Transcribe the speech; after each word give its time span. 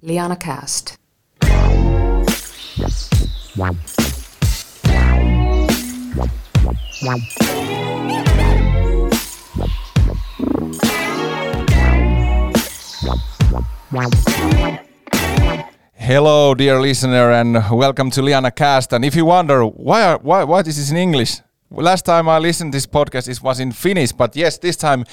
Liana 0.00 0.36
Cast. 0.36 0.96
Hello, 15.94 16.54
dear 16.54 16.80
listener, 16.80 17.32
and 17.32 17.54
welcome 17.72 18.12
to 18.12 18.22
Liana 18.22 18.52
Cast. 18.52 18.92
And 18.92 19.04
if 19.04 19.16
you 19.16 19.24
wonder 19.24 19.64
why, 19.64 20.04
are, 20.04 20.18
why, 20.18 20.44
why 20.44 20.62
this 20.62 20.78
is 20.78 20.92
in 20.92 20.96
English, 20.96 21.40
last 21.70 22.04
time 22.04 22.28
I 22.28 22.38
listened 22.38 22.72
this 22.72 22.86
podcast 22.86 23.28
it 23.28 23.42
was 23.42 23.60
in 23.60 23.72
Finnish, 23.72 24.12
but 24.12 24.36
yes, 24.36 24.58
this 24.58 24.76
time 24.76 25.04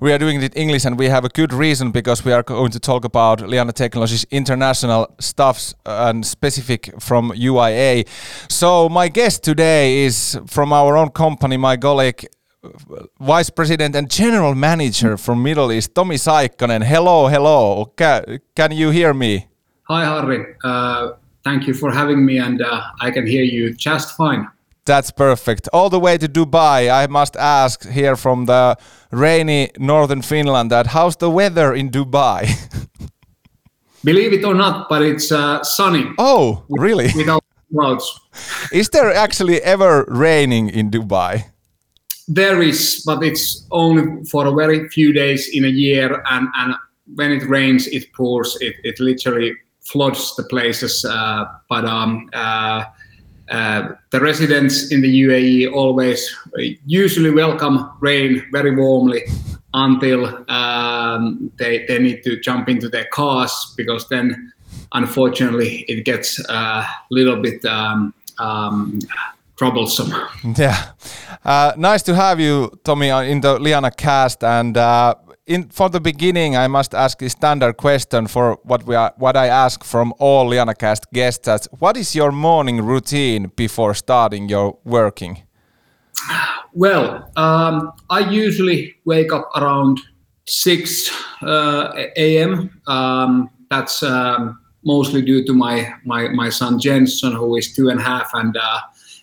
we 0.00 0.12
are 0.12 0.18
doing 0.18 0.42
it 0.42 0.54
in 0.54 0.62
English, 0.62 0.84
and 0.84 0.98
we 0.98 1.06
have 1.06 1.24
a 1.24 1.28
good 1.28 1.52
reason 1.52 1.90
because 1.90 2.24
we 2.24 2.32
are 2.32 2.42
going 2.42 2.70
to 2.70 2.80
talk 2.80 3.04
about 3.04 3.40
Liana 3.40 3.72
Technologies 3.72 4.24
international 4.30 5.14
stuffs 5.18 5.74
and 5.86 6.26
specific 6.26 6.90
from 7.00 7.30
UIA. 7.32 8.08
So 8.48 8.88
my 8.88 9.08
guest 9.08 9.44
today 9.44 10.04
is 10.04 10.38
from 10.46 10.72
our 10.72 10.96
own 10.96 11.10
company, 11.10 11.56
my 11.56 11.76
colleague. 11.76 12.26
Vice 13.18 13.48
President 13.48 13.96
and 13.96 14.10
General 14.10 14.54
Manager 14.54 15.16
from 15.16 15.42
Middle 15.42 15.72
East, 15.72 15.94
Tomi 15.94 16.16
Saikkonen. 16.16 16.84
Hello, 16.84 17.26
hello. 17.26 17.86
Can, 17.96 18.38
can 18.54 18.72
you 18.72 18.90
hear 18.90 19.14
me? 19.14 19.48
Hi, 19.84 20.04
Harry. 20.04 20.54
Uh, 20.62 21.12
thank 21.42 21.66
you 21.66 21.72
for 21.72 21.90
having 21.90 22.26
me, 22.26 22.36
and 22.36 22.60
uh, 22.60 22.82
I 23.00 23.10
can 23.12 23.26
hear 23.26 23.44
you 23.44 23.72
just 23.72 24.14
fine. 24.14 24.46
That's 24.90 25.12
perfect. 25.12 25.68
All 25.72 25.88
the 25.88 26.00
way 26.00 26.18
to 26.18 26.26
Dubai, 26.26 26.90
I 26.90 27.06
must 27.06 27.36
ask 27.36 27.88
here 27.88 28.16
from 28.16 28.46
the 28.46 28.76
rainy 29.12 29.70
northern 29.78 30.20
Finland 30.20 30.72
that 30.72 30.88
how's 30.88 31.16
the 31.16 31.30
weather 31.30 31.72
in 31.72 31.90
Dubai? 31.90 32.48
Believe 34.04 34.32
it 34.32 34.44
or 34.44 34.54
not, 34.54 34.88
but 34.88 35.02
it's 35.02 35.30
uh, 35.30 35.62
sunny. 35.62 36.06
Oh, 36.18 36.64
really? 36.68 37.08
Without 37.14 37.44
clouds. 37.72 38.20
Is 38.72 38.88
there 38.88 39.14
actually 39.14 39.62
ever 39.62 40.06
raining 40.08 40.68
in 40.70 40.90
Dubai? 40.90 41.44
There 42.26 42.60
is, 42.60 43.04
but 43.06 43.22
it's 43.22 43.68
only 43.70 44.24
for 44.24 44.46
a 44.48 44.52
very 44.52 44.88
few 44.88 45.12
days 45.12 45.50
in 45.52 45.64
a 45.64 45.68
year, 45.68 46.20
and, 46.30 46.48
and 46.56 46.74
when 47.14 47.30
it 47.30 47.44
rains, 47.44 47.86
it 47.86 48.12
pours. 48.12 48.58
It, 48.60 48.74
it 48.82 48.98
literally 48.98 49.54
floods 49.82 50.34
the 50.34 50.44
places. 50.44 51.04
Uh, 51.04 51.44
but 51.68 51.84
um, 51.84 52.28
uh, 52.32 52.84
uh, 53.50 53.88
the 54.10 54.20
residents 54.20 54.92
in 54.92 55.00
the 55.00 55.22
UAE 55.22 55.72
always 55.72 56.36
usually 56.86 57.30
welcome 57.30 57.90
rain 58.00 58.46
very 58.52 58.74
warmly 58.74 59.22
until 59.74 60.44
um, 60.50 61.50
they, 61.58 61.84
they 61.86 61.98
need 61.98 62.22
to 62.22 62.38
jump 62.40 62.68
into 62.68 62.88
their 62.88 63.06
cars 63.12 63.74
because 63.76 64.08
then 64.08 64.52
unfortunately 64.92 65.84
it 65.88 66.04
gets 66.04 66.38
a 66.48 66.84
little 67.10 67.36
bit 67.36 67.64
um, 67.64 68.14
um, 68.38 68.98
troublesome. 69.56 70.12
Yeah. 70.56 70.92
Uh, 71.44 71.72
nice 71.76 72.02
to 72.04 72.14
have 72.14 72.40
you, 72.40 72.70
Tomi, 72.84 73.10
in 73.30 73.40
the 73.40 73.58
Liana 73.58 73.90
cast. 73.90 74.42
And 74.42 74.76
uh, 74.76 75.14
in 75.50 75.68
for 75.68 75.90
the 75.90 76.00
beginning, 76.00 76.56
I 76.56 76.68
must 76.68 76.94
ask 76.94 77.20
a 77.22 77.28
standard 77.28 77.76
question 77.76 78.28
for 78.28 78.58
what 78.62 78.86
we 78.86 78.94
are, 78.94 79.12
what 79.16 79.36
I 79.36 79.48
ask 79.48 79.84
from 79.84 80.14
all 80.18 80.48
LianaCast 80.48 81.12
guests. 81.12 81.44
That's 81.44 81.68
what 81.78 81.96
is 81.96 82.14
your 82.14 82.30
morning 82.30 82.80
routine 82.82 83.50
before 83.56 83.94
starting 83.94 84.48
your 84.48 84.78
working? 84.84 85.42
Well, 86.72 87.30
um, 87.36 87.92
I 88.08 88.20
usually 88.30 88.94
wake 89.04 89.32
up 89.32 89.50
around 89.56 90.00
six 90.46 91.10
uh, 91.42 91.92
a.m. 92.16 92.70
Um, 92.86 93.50
that's 93.70 94.04
um, 94.04 94.60
mostly 94.84 95.20
due 95.22 95.44
to 95.46 95.52
my, 95.52 95.92
my 96.04 96.28
my 96.28 96.48
son 96.50 96.78
Jensen, 96.78 97.32
who 97.32 97.56
is 97.56 97.74
two 97.74 97.88
and 97.88 97.98
a 97.98 98.02
half, 98.02 98.30
and 98.34 98.56
uh, 98.56 98.80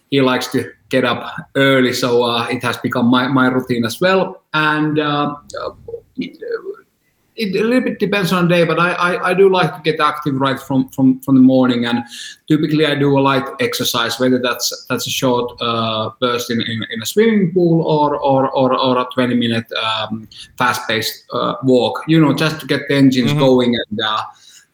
he 0.09 0.19
likes 0.21 0.47
to 0.47 0.71
get 0.89 1.05
up 1.05 1.31
early, 1.55 1.93
so 1.93 2.23
uh, 2.23 2.47
it 2.49 2.63
has 2.63 2.77
become 2.77 3.07
my, 3.07 3.27
my 3.27 3.47
routine 3.47 3.85
as 3.85 3.99
well. 3.99 4.43
And 4.53 4.99
uh, 4.99 5.35
it, 6.17 6.41
it, 7.37 7.55
a 7.55 7.63
little 7.63 7.81
bit 7.81 7.99
depends 7.99 8.33
on 8.33 8.47
the 8.47 8.55
day, 8.55 8.65
but 8.65 8.79
I, 8.79 8.91
I, 8.93 9.29
I, 9.29 9.33
do 9.33 9.49
like 9.49 9.75
to 9.75 9.81
get 9.81 9.99
active 9.99 10.35
right 10.35 10.59
from, 10.59 10.89
from, 10.89 11.19
from 11.19 11.35
the 11.35 11.41
morning. 11.41 11.85
And 11.85 12.03
typically 12.47 12.85
I 12.85 12.95
do 12.95 13.17
a 13.17 13.21
light 13.21 13.47
exercise, 13.59 14.19
whether 14.19 14.39
that's 14.39 14.85
that's 14.89 15.05
a 15.05 15.11
short 15.11 15.59
uh, 15.61 16.09
burst 16.19 16.49
in, 16.49 16.61
in, 16.61 16.85
in, 16.89 17.01
a 17.01 17.05
swimming 17.05 17.53
pool 17.53 17.83
or 17.83 18.17
or, 18.17 18.49
or, 18.49 18.77
or 18.77 18.97
a 18.99 19.05
20 19.13 19.35
minute 19.35 19.71
um, 19.73 20.27
fast 20.57 20.87
paced 20.87 21.25
uh, 21.31 21.55
walk, 21.63 22.03
you 22.07 22.19
know, 22.19 22.33
just 22.33 22.59
to 22.61 22.65
get 22.65 22.87
the 22.87 22.95
engines 22.95 23.31
mm-hmm. 23.31 23.39
going 23.39 23.75
and 23.75 24.01
uh, 24.01 24.23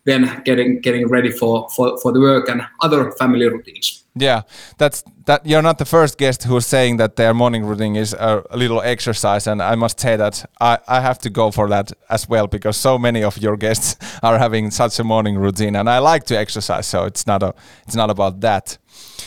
then 0.06 0.42
getting 0.46 0.80
getting 0.80 1.08
ready 1.08 1.32
for, 1.32 1.70
for, 1.70 2.00
for 2.00 2.12
the 2.12 2.20
work 2.20 2.50
and 2.50 2.62
other 2.82 3.12
family 3.14 3.48
routines. 3.48 4.03
Yeah, 4.16 4.44
that's 4.78 5.04
that. 5.26 5.44
You're 5.44 5.64
not 5.64 5.80
the 5.80 5.86
first 5.86 6.20
guest 6.20 6.44
who's 6.44 6.68
saying 6.68 6.98
that 6.98 7.16
their 7.16 7.34
morning 7.34 7.66
routine 7.66 7.96
is 7.96 8.14
a, 8.14 8.44
a, 8.52 8.58
little 8.58 8.80
exercise, 8.80 9.48
and 9.48 9.60
I 9.60 9.74
must 9.74 10.00
say 10.00 10.16
that 10.16 10.46
I, 10.62 10.78
I 10.88 11.02
have 11.02 11.18
to 11.20 11.32
go 11.32 11.50
for 11.50 11.68
that 11.70 11.92
as 12.12 12.30
well 12.30 12.46
because 12.46 12.78
so 12.78 13.00
many 13.00 13.24
of 13.24 13.40
your 13.40 13.58
guests 13.58 13.98
are 14.24 14.38
having 14.38 14.70
such 14.70 15.00
a 15.00 15.04
morning 15.04 15.36
routine, 15.36 15.76
and 15.76 15.90
I 15.90 15.98
like 15.98 16.26
to 16.26 16.38
exercise, 16.38 16.86
so 16.86 17.06
it's 17.06 17.26
not 17.26 17.42
a 17.42 17.56
it's 17.88 17.96
not 17.96 18.12
about 18.12 18.42
that. 18.42 18.78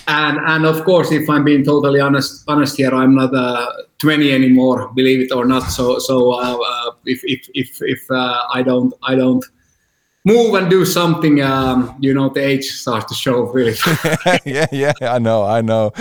And 0.06 0.38
and 0.46 0.64
of 0.64 0.84
course, 0.84 1.10
if 1.10 1.28
I'm 1.28 1.42
being 1.42 1.64
totally 1.64 2.00
honest 2.00 2.44
honest 2.46 2.76
here, 2.76 2.94
I'm 2.94 3.16
not 3.16 3.34
uh, 3.34 3.66
20 3.98 4.32
anymore, 4.32 4.92
believe 4.94 5.20
it 5.20 5.32
or 5.32 5.44
not. 5.44 5.64
So 5.64 5.98
so 5.98 6.30
uh, 6.30 6.58
uh, 6.64 6.90
if 7.06 7.22
if 7.24 7.48
if 7.54 7.78
if 7.80 8.08
uh, 8.08 8.44
I 8.54 8.62
don't 8.62 8.94
I 9.02 9.16
don't 9.16 9.44
move 10.26 10.54
and 10.54 10.68
do 10.68 10.84
something, 10.84 11.40
um, 11.40 11.96
you 12.00 12.12
know, 12.12 12.28
the 12.28 12.40
age 12.40 12.64
starts 12.64 13.06
to 13.06 13.14
show 13.14 13.42
really. 13.44 13.76
yeah, 14.44 14.66
yeah, 14.72 14.92
I 15.00 15.18
know, 15.18 15.44
I 15.44 15.62
know. 15.62 15.92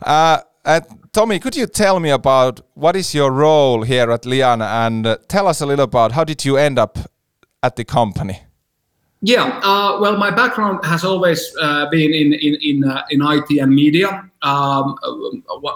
Uh, 0.00 0.40
uh, 0.64 0.80
Tomi, 1.12 1.40
could 1.40 1.56
you 1.56 1.66
tell 1.66 1.98
me 1.98 2.10
about 2.10 2.60
what 2.74 2.94
is 2.94 3.14
your 3.14 3.32
role 3.32 3.82
here 3.82 4.12
at 4.12 4.24
Liana 4.24 4.64
and 4.64 5.06
uh, 5.06 5.16
tell 5.26 5.48
us 5.48 5.60
a 5.60 5.66
little 5.66 5.84
about 5.84 6.12
how 6.12 6.22
did 6.22 6.44
you 6.44 6.56
end 6.56 6.78
up 6.78 6.98
at 7.62 7.74
the 7.74 7.84
company? 7.84 8.42
Yeah, 9.20 9.60
uh, 9.64 9.98
well, 10.00 10.16
my 10.16 10.30
background 10.30 10.84
has 10.84 11.04
always 11.04 11.52
uh, 11.60 11.90
been 11.90 12.14
in 12.14 12.34
in 12.34 12.54
in, 12.62 12.84
uh, 12.84 13.02
in 13.10 13.20
IT 13.20 13.58
and 13.60 13.74
media. 13.74 14.30
Um, 14.42 14.96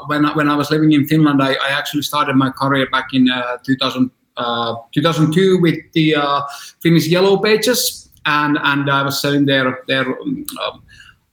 when 0.07 0.25
when 0.37 0.49
I 0.49 0.55
was 0.55 0.71
living 0.71 0.93
in 0.93 1.09
Finland, 1.09 1.43
I, 1.43 1.55
I 1.55 1.71
actually 1.71 2.03
started 2.03 2.37
my 2.37 2.51
career 2.51 2.87
back 2.93 3.07
in 3.13 3.27
2000. 3.65 4.13
Uh, 4.37 4.77
2002 4.93 5.61
with 5.61 5.79
the 5.93 6.15
uh, 6.15 6.43
Finnish 6.81 7.07
Yellow 7.07 7.37
Pages, 7.37 8.09
and 8.25 8.59
and 8.63 8.91
I 8.91 9.03
was 9.03 9.21
selling 9.21 9.45
their 9.45 9.85
their 9.87 10.07
um, 10.21 10.47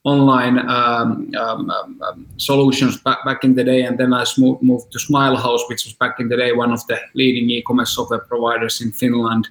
online 0.04 0.60
um, 0.60 1.32
um, 1.38 1.70
um, 1.70 2.02
um, 2.02 2.28
solutions 2.38 2.98
back, 3.02 3.24
back 3.26 3.44
in 3.44 3.56
the 3.56 3.64
day, 3.64 3.84
and 3.84 3.98
then 3.98 4.14
I 4.14 4.26
moved, 4.38 4.92
to 4.92 5.00
Smilehouse, 5.00 5.68
which 5.68 5.86
was 5.86 5.94
back 5.94 6.20
in 6.20 6.30
the 6.30 6.38
day 6.38 6.52
one 6.54 6.72
of 6.72 6.86
the 6.88 7.00
leading 7.14 7.50
e-commerce 7.50 7.92
software 7.92 8.20
providers 8.20 8.82
in 8.82 8.92
Finland. 8.92 9.48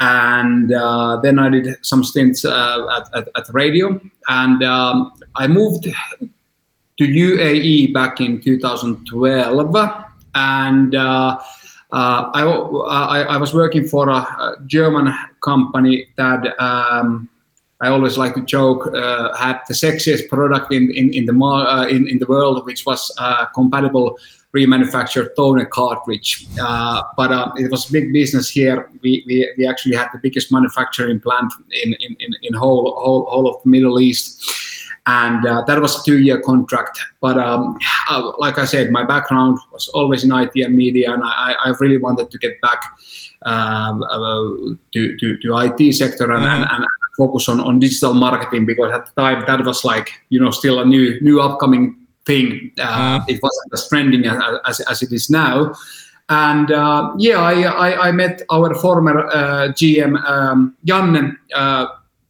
And 0.00 0.72
uh, 0.72 1.20
then 1.22 1.38
I 1.38 1.48
did 1.48 1.76
some 1.82 2.04
stints 2.04 2.44
uh, 2.44 2.86
at, 2.96 3.18
at, 3.18 3.28
at, 3.36 3.52
radio, 3.52 4.00
and 4.28 4.62
um, 4.62 5.12
I 5.34 5.46
moved 5.48 5.84
to 5.84 7.04
UAE 7.04 7.92
back 7.92 8.20
in 8.20 8.40
2012, 8.40 10.04
and 10.34 10.94
uh, 10.94 11.38
uh, 11.90 12.30
I, 12.34 12.42
I, 12.42 13.20
I, 13.22 13.36
was 13.38 13.54
working 13.54 13.88
for 13.88 14.10
a, 14.10 14.56
German 14.66 15.12
company 15.42 16.08
that 16.16 16.60
um, 16.60 17.30
I 17.80 17.88
always 17.88 18.18
like 18.18 18.34
to 18.34 18.42
joke 18.42 18.88
uh, 18.88 19.34
had 19.34 19.60
the 19.68 19.74
sexiest 19.74 20.28
product 20.28 20.72
in 20.72 20.90
in, 20.90 21.14
in 21.14 21.24
the 21.24 21.32
uh, 21.32 21.86
in, 21.86 22.06
in 22.06 22.18
the 22.18 22.26
world, 22.26 22.66
which 22.66 22.84
was 22.84 23.10
uh, 23.18 23.46
compatible 23.54 24.18
remanufactured 24.54 25.34
toner 25.34 25.64
cartridge. 25.64 26.46
Uh, 26.60 27.02
but 27.16 27.32
uh, 27.32 27.52
it 27.56 27.70
was 27.70 27.86
big 27.86 28.12
business 28.12 28.48
here. 28.50 28.90
We, 29.02 29.22
we, 29.26 29.52
we 29.56 29.66
actually 29.66 29.94
had 29.94 30.08
the 30.12 30.18
biggest 30.18 30.52
manufacturing 30.52 31.20
plant 31.20 31.52
in 31.70 31.94
in, 31.94 32.16
in, 32.20 32.34
in 32.42 32.54
whole, 32.54 32.94
whole 32.96 33.24
whole 33.30 33.48
of 33.48 33.62
the 33.62 33.70
Middle 33.70 33.98
East 33.98 34.44
and 35.08 35.46
uh, 35.46 35.64
that 35.66 35.80
was 35.80 35.98
a 35.98 36.04
two-year 36.04 36.42
contract. 36.42 37.00
But 37.22 37.38
um, 37.38 37.78
uh, 38.10 38.32
like 38.36 38.58
I 38.58 38.66
said, 38.66 38.90
my 38.90 39.04
background 39.04 39.58
was 39.72 39.88
always 39.88 40.22
in 40.22 40.30
IT 40.32 40.52
and 40.56 40.76
media, 40.76 41.14
and 41.14 41.22
I, 41.24 41.54
I 41.64 41.74
really 41.80 41.96
wanted 41.96 42.30
to 42.30 42.38
get 42.38 42.60
back 42.60 42.82
um, 43.42 44.02
uh, 44.02 44.74
to, 44.92 45.16
to, 45.16 45.38
to 45.38 45.58
IT 45.58 45.94
sector 45.94 46.30
and, 46.30 46.44
mm-hmm. 46.44 46.62
and, 46.62 46.70
and, 46.70 46.86
focus 47.16 47.48
on, 47.48 47.58
on 47.58 47.80
digital 47.80 48.14
marketing 48.14 48.64
because 48.64 48.92
at 48.92 49.06
the 49.06 49.20
time 49.20 49.42
that 49.44 49.64
was 49.64 49.84
like 49.84 50.08
you 50.28 50.38
know 50.38 50.52
still 50.52 50.78
a 50.78 50.84
new 50.84 51.20
new 51.20 51.40
upcoming 51.40 51.96
thing. 52.26 52.70
Uh, 52.78 53.18
mm-hmm. 53.18 53.30
It 53.30 53.42
wasn't 53.42 53.72
as 53.72 53.88
trending 53.88 54.24
as, 54.24 54.40
as, 54.66 54.80
as 54.80 55.02
it 55.02 55.12
is 55.12 55.28
now. 55.28 55.74
And 56.28 56.70
uh, 56.70 57.12
yeah, 57.18 57.38
I, 57.38 57.62
I, 57.62 58.08
I, 58.08 58.12
met 58.12 58.42
our 58.50 58.72
former 58.76 59.26
uh, 59.26 59.72
GM 59.72 60.22
um, 60.28 60.76
Janne 60.86 61.36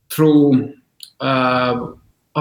through 0.08 0.72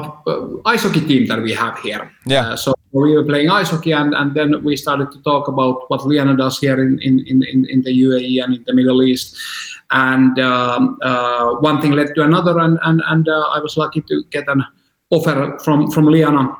uh, 0.06 0.48
ice 0.66 0.84
hockey 0.84 1.02
team 1.02 1.28
that 1.28 1.42
we 1.42 1.54
have 1.54 1.78
here. 1.80 2.12
Yeah. 2.26 2.50
Uh, 2.50 2.56
so 2.56 2.74
we 2.92 3.16
were 3.16 3.24
playing 3.24 3.50
ice 3.50 3.70
hockey, 3.70 3.92
and, 3.92 4.14
and 4.14 4.34
then 4.34 4.64
we 4.64 4.76
started 4.76 5.12
to 5.12 5.22
talk 5.24 5.48
about 5.48 5.90
what 5.90 6.06
Liana 6.06 6.36
does 6.36 6.60
here 6.60 6.82
in, 6.82 7.00
in, 7.00 7.20
in, 7.28 7.66
in 7.70 7.82
the 7.82 7.92
UAE 7.92 8.44
and 8.44 8.56
in 8.56 8.64
the 8.66 8.74
Middle 8.74 9.04
East. 9.04 9.38
And 9.92 10.38
um, 10.40 10.98
uh, 11.02 11.56
one 11.56 11.82
thing 11.82 11.92
led 11.92 12.14
to 12.16 12.24
another, 12.24 12.60
and 12.60 12.78
and, 12.84 13.02
and 13.08 13.28
uh, 13.28 13.56
I 13.56 13.60
was 13.60 13.78
lucky 13.78 14.02
to 14.02 14.24
get 14.32 14.48
an 14.48 14.64
offer 15.10 15.58
from 15.64 15.90
from 15.92 16.06
Liana. 16.06 16.58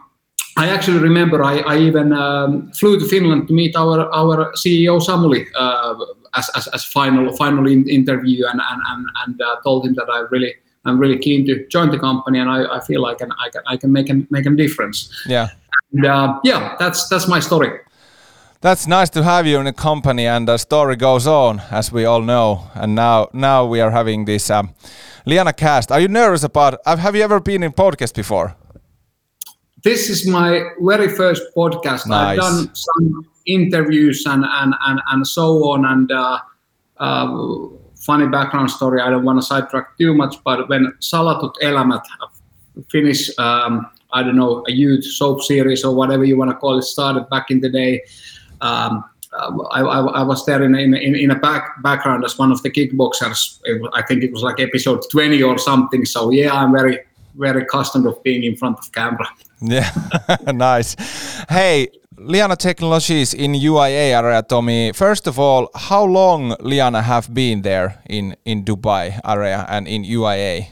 I 0.56 0.70
actually 0.70 1.00
remember 1.00 1.44
I, 1.44 1.60
I 1.60 1.78
even 1.78 2.14
um, 2.14 2.72
flew 2.72 3.00
to 3.00 3.06
Finland 3.06 3.48
to 3.48 3.54
meet 3.54 3.76
our 3.76 4.10
our 4.14 4.54
CEO 4.54 5.00
Samuli 5.00 5.46
uh, 5.56 5.96
as, 6.36 6.50
as, 6.56 6.68
as 6.70 6.84
final 6.84 7.36
final 7.36 7.68
in, 7.68 7.88
interview 7.88 8.46
and 8.48 8.62
and 8.62 8.82
and, 8.88 9.06
and 9.26 9.42
uh, 9.42 9.58
told 9.64 9.86
him 9.86 9.94
that 9.96 10.08
I 10.10 10.22
really 10.32 10.56
I'm 10.88 11.00
really 11.00 11.18
keen 11.18 11.46
to 11.48 11.68
join 11.68 11.92
the 11.92 12.00
company 12.00 12.40
and 12.40 12.50
I, 12.50 12.78
I 12.78 12.80
feel 12.80 13.06
I 13.06 13.16
can 13.16 13.32
I 13.34 13.50
can 13.50 13.62
I 13.66 13.78
can 13.78 13.92
make 13.92 14.10
a 14.10 14.16
make 14.30 14.46
a 14.46 14.52
difference. 14.52 15.12
Yeah. 15.28 15.50
And, 15.94 16.06
uh, 16.06 16.40
yeah, 16.44 16.76
that's 16.80 17.08
that's 17.10 17.28
my 17.28 17.40
story. 17.40 17.80
That's 18.62 18.88
nice 18.88 19.10
to 19.12 19.24
have 19.24 19.46
you 19.46 19.60
in 19.60 19.66
the 19.66 19.74
company, 19.74 20.26
and 20.26 20.48
the 20.48 20.58
story 20.58 20.96
goes 20.96 21.28
on, 21.28 21.62
as 21.70 21.92
we 21.92 22.06
all 22.06 22.22
know. 22.22 22.72
And 22.74 22.96
now, 22.96 23.30
now 23.32 23.66
we 23.66 23.80
are 23.82 23.92
having 23.92 24.26
this 24.26 24.50
um, 24.50 24.74
Liana 25.28 25.54
cast. 25.54 25.92
Are 25.92 26.00
you 26.00 26.08
nervous 26.08 26.44
about? 26.44 26.80
Have 26.86 27.16
you 27.16 27.22
ever 27.22 27.40
been 27.40 27.62
in 27.62 27.72
podcast 27.72 28.16
before? 28.16 28.56
This 29.84 30.10
is 30.10 30.28
my 30.28 30.64
very 30.80 31.08
first 31.08 31.44
podcast. 31.56 32.08
Nice. 32.08 32.10
I've 32.10 32.38
done 32.38 32.74
some 32.74 33.28
interviews 33.46 34.26
and 34.26 34.44
and 34.44 34.74
and, 34.88 35.02
and 35.12 35.28
so 35.28 35.70
on. 35.70 35.86
And 35.86 36.12
uh, 36.12 36.40
uh, 36.98 37.28
funny 38.08 38.28
background 38.28 38.72
story. 38.72 39.02
I 39.02 39.10
don't 39.10 39.26
want 39.26 39.38
to 39.40 39.46
sidetrack 39.46 39.98
too 39.98 40.14
much, 40.14 40.36
but 40.46 40.70
when 40.70 40.84
Salatut 41.02 41.54
Elämät, 41.62 42.06
a 42.22 42.82
Finnish, 42.90 43.38
um, 43.38 43.74
I 44.14 44.24
don't 44.24 44.38
know, 44.38 44.64
a 44.68 44.72
youth 44.72 45.04
soap 45.04 45.42
series 45.44 45.84
or 45.84 45.94
whatever 45.94 46.24
you 46.24 46.38
want 46.38 46.50
to 46.52 46.58
call 46.58 46.80
it, 46.80 46.84
started 46.84 47.30
back 47.30 47.52
in 47.52 47.60
the 47.60 47.70
day. 47.70 48.02
Um, 48.62 49.04
I, 49.72 49.82
I, 49.82 50.00
I, 50.22 50.24
was 50.24 50.46
there 50.46 50.64
in, 50.64 50.74
in, 50.74 50.96
in 50.96 51.32
a 51.32 51.36
back, 51.36 51.84
background 51.84 52.24
as 52.24 52.40
one 52.40 52.52
of 52.52 52.64
the 52.64 52.72
kickboxers. 52.72 53.60
I 53.94 54.02
think 54.02 54.24
it 54.24 54.32
was 54.32 54.42
like 54.42 54.60
episode 54.60 55.04
20 55.12 55.44
or 55.44 55.58
something. 55.58 56.06
So 56.06 56.32
yeah, 56.32 56.54
I'm 56.54 56.72
very, 56.72 57.00
very 57.36 57.64
accustomed 57.64 58.08
of 58.08 58.24
being 58.24 58.44
in 58.44 58.56
front 58.56 58.80
of 58.80 58.92
camera. 58.94 59.28
Yeah, 59.62 59.92
nice. 60.54 60.96
Hey, 61.50 61.90
Liana 62.20 62.56
Technologies 62.56 63.34
in 63.34 63.54
UIA 63.54 64.12
area, 64.12 64.42
Tomi. 64.42 64.92
First 64.94 65.28
of 65.28 65.38
all, 65.38 65.70
how 65.76 66.04
long 66.04 66.56
Liana 66.60 67.02
have 67.04 67.32
been 67.34 67.62
there 67.62 68.02
in, 68.10 68.36
in 68.44 68.64
Dubai 68.66 69.20
area 69.24 69.66
and 69.70 69.88
in 69.88 70.04
UIA? 70.04 70.68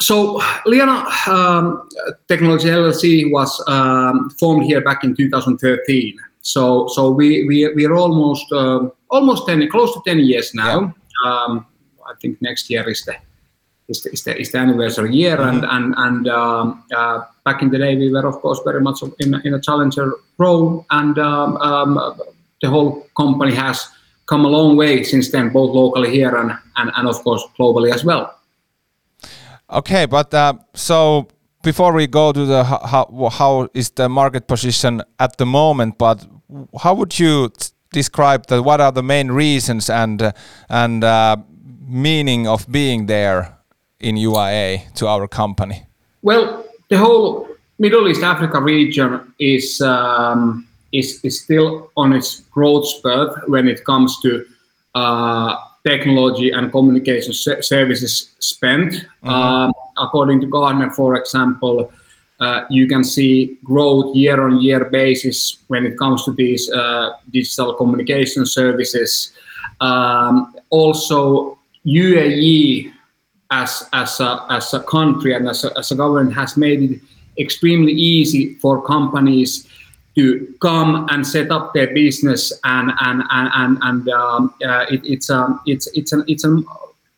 So 0.00 0.42
Liana 0.66 1.06
um, 1.26 1.88
Technology 2.28 2.68
LLC 2.68 3.30
was 3.30 3.62
um, 3.68 4.30
formed 4.30 4.64
here 4.64 4.80
back 4.80 5.04
in 5.04 5.14
2013. 5.14 6.18
So 6.42 6.88
so 6.88 7.10
we 7.10 7.46
we 7.46 7.68
we 7.74 7.84
are 7.86 7.94
almost 7.94 8.50
uh, 8.52 8.88
almost 9.10 9.46
10 9.46 9.68
close 9.68 9.92
to 9.94 10.00
10 10.06 10.20
years 10.20 10.54
now. 10.54 10.94
Yeah. 11.24 11.30
Um, 11.30 11.66
I 12.06 12.14
think 12.20 12.40
next 12.40 12.70
year 12.70 12.88
is 12.88 13.04
the 13.04 13.14
is 13.90 14.02
the, 14.02 14.12
is 14.12 14.24
the, 14.24 14.40
is 14.40 14.52
the 14.52 14.58
anniversary 14.58 15.14
year, 15.14 15.36
mm-hmm. 15.36 15.48
and 15.48 15.64
and 15.64 15.94
and 15.98 16.28
um, 16.28 16.84
uh, 16.94 17.24
back 17.44 17.62
in 17.62 17.70
the 17.70 17.78
day 17.78 17.96
we 17.96 18.10
were 18.10 18.26
of 18.26 18.36
course 18.40 18.60
very 18.64 18.80
much 18.80 19.02
in 19.18 19.34
in 19.44 19.54
a 19.54 19.60
challenger 19.60 20.14
role, 20.38 20.86
and 20.90 21.18
um, 21.18 21.56
um, 21.56 22.20
the 22.62 22.68
whole 22.68 23.06
company 23.16 23.54
has 23.54 23.88
come 24.26 24.44
a 24.44 24.48
long 24.48 24.76
way 24.76 25.02
since 25.02 25.30
then, 25.30 25.50
both 25.50 25.74
locally 25.74 26.10
here 26.10 26.34
and 26.36 26.52
and, 26.76 26.90
and 26.96 27.08
of 27.08 27.22
course 27.24 27.44
globally 27.58 27.92
as 27.92 28.04
well. 28.04 28.34
Okay, 29.68 30.06
but 30.06 30.32
uh, 30.32 30.54
so 30.74 31.28
before 31.62 31.92
we 31.92 32.06
go 32.06 32.32
to 32.32 32.46
the 32.46 32.64
how 32.64 33.28
how 33.30 33.68
is 33.74 33.90
the 33.90 34.08
market 34.08 34.46
position 34.46 35.02
at 35.18 35.36
the 35.36 35.46
moment, 35.46 35.98
but 35.98 36.26
how 36.82 36.94
would 36.94 37.18
you 37.18 37.50
describe 37.92 38.46
the 38.46 38.62
what 38.62 38.80
are 38.80 38.92
the 38.92 39.02
main 39.02 39.30
reasons 39.32 39.90
and 39.90 40.22
uh, 40.22 40.32
and 40.68 41.04
uh, 41.04 41.36
meaning 41.86 42.46
of 42.46 42.70
being 42.70 43.06
there 43.06 43.59
in 44.00 44.16
UAE 44.16 44.92
to 44.94 45.06
our 45.06 45.28
company? 45.28 45.84
Well, 46.22 46.64
the 46.88 46.98
whole 46.98 47.48
Middle 47.78 48.08
East 48.08 48.22
Africa 48.22 48.60
region 48.60 49.32
is 49.38 49.80
um, 49.80 50.66
is, 50.92 51.20
is 51.24 51.42
still 51.42 51.90
on 51.96 52.12
its 52.12 52.40
growth 52.50 52.86
spurt 52.86 53.48
when 53.48 53.68
it 53.68 53.84
comes 53.84 54.20
to 54.20 54.44
uh, 54.94 55.56
technology 55.86 56.50
and 56.50 56.70
communication 56.72 57.32
services 57.32 58.34
spent. 58.38 58.92
Mm-hmm. 58.92 59.28
Um, 59.28 59.72
according 59.98 60.40
to 60.42 60.46
Gartner, 60.46 60.90
for 60.90 61.14
example, 61.16 61.92
uh, 62.40 62.64
you 62.70 62.86
can 62.88 63.04
see 63.04 63.58
growth 63.64 64.16
year 64.16 64.42
on 64.42 64.60
year 64.60 64.86
basis 64.86 65.58
when 65.68 65.86
it 65.86 65.98
comes 65.98 66.24
to 66.24 66.32
these 66.32 66.70
uh, 66.70 67.12
digital 67.30 67.74
communication 67.74 68.46
services. 68.46 69.32
Um, 69.80 70.54
also, 70.70 71.58
UAE 71.86 72.92
as, 73.50 73.88
as, 73.92 74.20
a, 74.20 74.46
as 74.50 74.72
a 74.74 74.80
country 74.80 75.34
and 75.34 75.48
as 75.48 75.64
a, 75.64 75.76
as 75.78 75.90
a 75.90 75.94
government 75.94 76.34
has 76.34 76.56
made 76.56 76.82
it 76.82 77.00
extremely 77.38 77.92
easy 77.92 78.54
for 78.54 78.82
companies 78.82 79.66
to 80.14 80.52
come 80.60 81.06
and 81.10 81.26
set 81.26 81.50
up 81.50 81.72
their 81.72 81.92
business 81.94 82.52
and 82.64 82.92
and 83.00 83.22
and 83.30 83.78
and, 83.82 84.08
um, 84.08 84.54
uh, 84.64 84.84
it, 84.90 85.00
it's 85.04 85.30
um 85.30 85.60
it's 85.66 85.86
it's 85.94 86.12
an 86.12 86.24
it's 86.26 86.44
a 86.44 86.62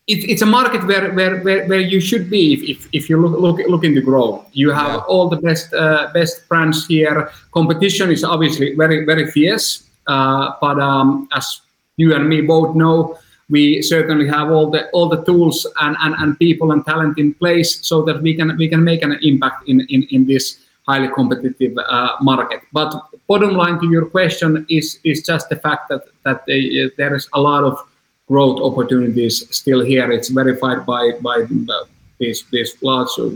it, 0.08 0.28
it's 0.28 0.42
a 0.42 0.46
market 0.46 0.84
where, 0.86 1.12
where, 1.12 1.40
where, 1.42 1.64
where 1.66 1.80
you 1.80 2.00
should 2.00 2.28
be 2.28 2.54
if, 2.54 2.62
if, 2.68 2.88
if 2.92 3.08
you 3.08 3.16
look, 3.20 3.38
look 3.38 3.68
looking 3.68 3.94
to 3.94 4.00
grow. 4.00 4.44
You 4.52 4.70
have 4.72 4.94
yeah. 4.94 4.98
all 5.08 5.28
the 5.28 5.36
best 5.36 5.72
uh, 5.72 6.10
best 6.12 6.48
brands 6.48 6.86
here. 6.86 7.30
Competition 7.52 8.10
is 8.10 8.24
obviously 8.24 8.74
very 8.74 9.04
very 9.04 9.30
fierce, 9.30 9.88
uh, 10.08 10.52
but 10.60 10.78
um, 10.80 11.28
as 11.32 11.60
you 11.96 12.14
and 12.14 12.28
me 12.28 12.40
both 12.40 12.74
know, 12.74 13.16
we 13.52 13.82
certainly 13.82 14.26
have 14.26 14.50
all 14.50 14.70
the 14.70 14.88
all 14.90 15.08
the 15.08 15.22
tools 15.24 15.66
and, 15.82 15.94
and, 16.00 16.14
and 16.18 16.38
people 16.38 16.72
and 16.72 16.84
talent 16.86 17.18
in 17.18 17.34
place 17.34 17.70
so 17.86 18.02
that 18.02 18.20
we 18.22 18.34
can 18.34 18.56
we 18.56 18.66
can 18.66 18.82
make 18.82 19.02
an 19.02 19.12
impact 19.22 19.68
in 19.68 19.86
in, 19.94 20.02
in 20.10 20.26
this 20.26 20.58
highly 20.88 21.08
competitive 21.14 21.76
uh, 21.78 22.16
market. 22.20 22.60
But 22.72 22.90
bottom 23.28 23.52
line 23.54 23.78
to 23.80 23.90
your 23.90 24.06
question 24.06 24.66
is 24.68 24.98
is 25.04 25.22
just 25.22 25.48
the 25.50 25.56
fact 25.56 25.88
that 25.90 26.02
that 26.24 26.46
they, 26.46 26.90
there 26.96 27.14
is 27.14 27.28
a 27.34 27.40
lot 27.40 27.62
of 27.62 27.78
growth 28.26 28.58
opportunities 28.68 29.44
still 29.54 29.84
here. 29.84 30.10
It's 30.10 30.30
verified 30.30 30.86
by 30.86 31.12
by 31.20 31.36
uh, 31.42 31.84
these 32.18 32.44
these 32.50 32.72
large 32.80 33.12
uh, 33.18 33.32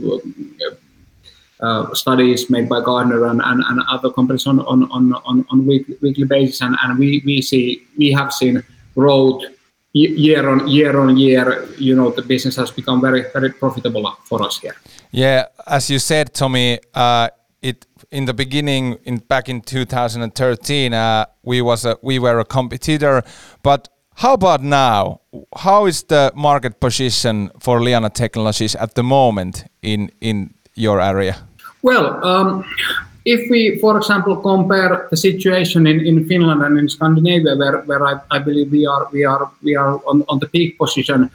uh, 1.60 1.94
studies 1.94 2.48
made 2.50 2.68
by 2.68 2.80
Gartner 2.80 3.26
and, 3.26 3.40
and, 3.44 3.62
and 3.68 3.80
other 3.90 4.10
companies 4.10 4.46
on 4.46 4.60
on 4.60 4.90
on 4.90 5.12
on, 5.28 5.44
on 5.50 5.66
weekly, 5.66 5.96
weekly 6.00 6.24
basis, 6.24 6.62
and, 6.62 6.74
and 6.82 6.98
we 6.98 7.22
we 7.26 7.42
see 7.42 7.86
we 7.98 8.10
have 8.12 8.32
seen 8.32 8.62
growth 8.94 9.44
year 9.96 10.48
on 10.48 10.68
year 10.68 10.98
on 10.98 11.16
year. 11.16 11.66
You 11.78 11.94
know, 11.96 12.10
the 12.10 12.22
business 12.22 12.56
has 12.56 12.70
become 12.70 13.00
very 13.00 13.24
very 13.32 13.52
profitable 13.52 14.16
for 14.24 14.42
us 14.42 14.58
here. 14.60 14.76
Yeah, 15.10 15.46
as 15.66 15.90
you 15.90 15.98
said, 15.98 16.34
Tomi, 16.34 16.78
uh, 16.94 17.28
it 17.62 17.86
in 18.10 18.26
the 18.26 18.34
beginning, 18.34 18.98
in 19.04 19.18
back 19.18 19.48
in 19.48 19.60
2013, 19.60 20.92
uh, 20.92 21.26
we 21.42 21.62
was 21.62 21.84
a, 21.84 21.96
we 22.02 22.18
were 22.18 22.38
a 22.38 22.44
competitor. 22.44 23.22
But 23.62 23.88
how 24.14 24.34
about 24.34 24.62
now? 24.62 25.20
How 25.56 25.86
is 25.86 26.04
the 26.04 26.32
market 26.34 26.80
position 26.80 27.50
for 27.60 27.82
Liana 27.82 28.10
Technologies 28.10 28.74
at 28.76 28.94
the 28.94 29.02
moment 29.02 29.64
in 29.82 30.10
in 30.20 30.54
your 30.74 31.00
area? 31.00 31.36
Well. 31.82 32.64
If 33.26 33.50
we, 33.50 33.78
for 33.80 33.96
example, 33.96 34.36
compare 34.36 35.08
the 35.10 35.16
situation 35.16 35.86
in, 35.88 35.98
in 36.06 36.26
Finland 36.28 36.62
and 36.62 36.78
in 36.78 36.88
Scandinavia, 36.88 37.56
where, 37.56 37.78
where 37.88 38.06
I, 38.06 38.20
I 38.30 38.38
believe 38.38 38.70
we 38.70 38.86
are 38.86 39.08
we 39.12 39.24
are 39.24 39.50
we 39.62 39.74
are 39.74 40.00
on, 40.06 40.24
on 40.28 40.38
the 40.38 40.46
peak 40.46 40.78
position, 40.78 41.28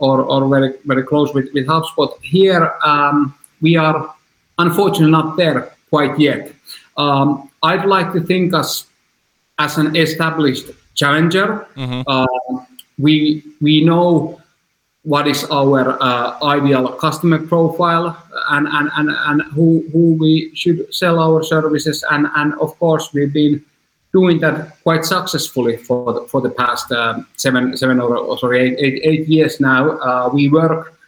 or, 0.00 0.22
or 0.22 0.48
very 0.48 0.74
very 0.84 1.04
close 1.04 1.32
with, 1.32 1.48
with 1.54 1.66
HubSpot. 1.66 2.10
Here 2.22 2.74
um, 2.84 3.34
we 3.60 3.76
are 3.76 4.12
unfortunately 4.58 5.12
not 5.12 5.36
there 5.36 5.60
quite 5.90 6.18
yet. 6.18 6.52
Um, 6.96 7.48
I'd 7.62 7.86
like 7.86 8.12
to 8.14 8.20
think 8.20 8.52
us 8.52 8.86
as 9.58 9.78
an 9.78 9.94
established 9.94 10.66
challenger. 10.94 11.66
Mm-hmm. 11.76 12.02
Uh, 12.06 12.26
we 12.98 13.44
we 13.60 13.84
know 13.84 14.40
what 15.08 15.26
is 15.26 15.44
our 15.44 15.96
uh, 16.02 16.36
ideal 16.42 16.86
customer 16.92 17.38
profile 17.38 18.14
and, 18.50 18.68
and, 18.68 18.90
and, 18.98 19.08
and 19.10 19.42
who, 19.54 19.82
who 19.90 20.12
we 20.20 20.54
should 20.54 20.92
sell 20.92 21.18
our 21.18 21.42
services 21.42 22.04
and, 22.10 22.26
and 22.36 22.52
of 22.60 22.78
course 22.78 23.14
we've 23.14 23.32
been 23.32 23.64
doing 24.12 24.38
that 24.38 24.82
quite 24.82 25.06
successfully 25.06 25.78
for 25.78 26.12
the, 26.12 26.20
for 26.28 26.42
the 26.42 26.50
past 26.50 26.92
uh, 26.92 27.20
seven 27.36 27.74
seven 27.74 28.00
or, 28.00 28.18
or 28.18 28.36
sorry 28.36 28.58
eight, 28.60 28.76
eight, 28.78 29.00
eight 29.02 29.26
years 29.28 29.60
now. 29.60 29.92
Uh, 29.98 30.28
we 30.30 30.50
work 30.50 30.98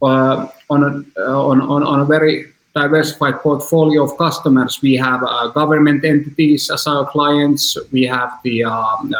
uh, 0.00 0.48
on 0.70 0.82
a 0.84 1.20
uh, 1.20 1.48
on, 1.50 1.60
on, 1.60 1.82
on 1.82 2.00
a 2.00 2.04
very 2.06 2.52
diversified 2.74 3.36
portfolio 3.40 4.02
of 4.04 4.16
customers. 4.16 4.80
We 4.80 4.96
have 4.96 5.22
uh, 5.22 5.48
government 5.48 6.04
entities 6.04 6.70
as 6.70 6.86
our 6.86 7.06
clients. 7.06 7.76
We 7.92 8.04
have 8.04 8.38
the 8.44 8.64
um, 8.64 9.14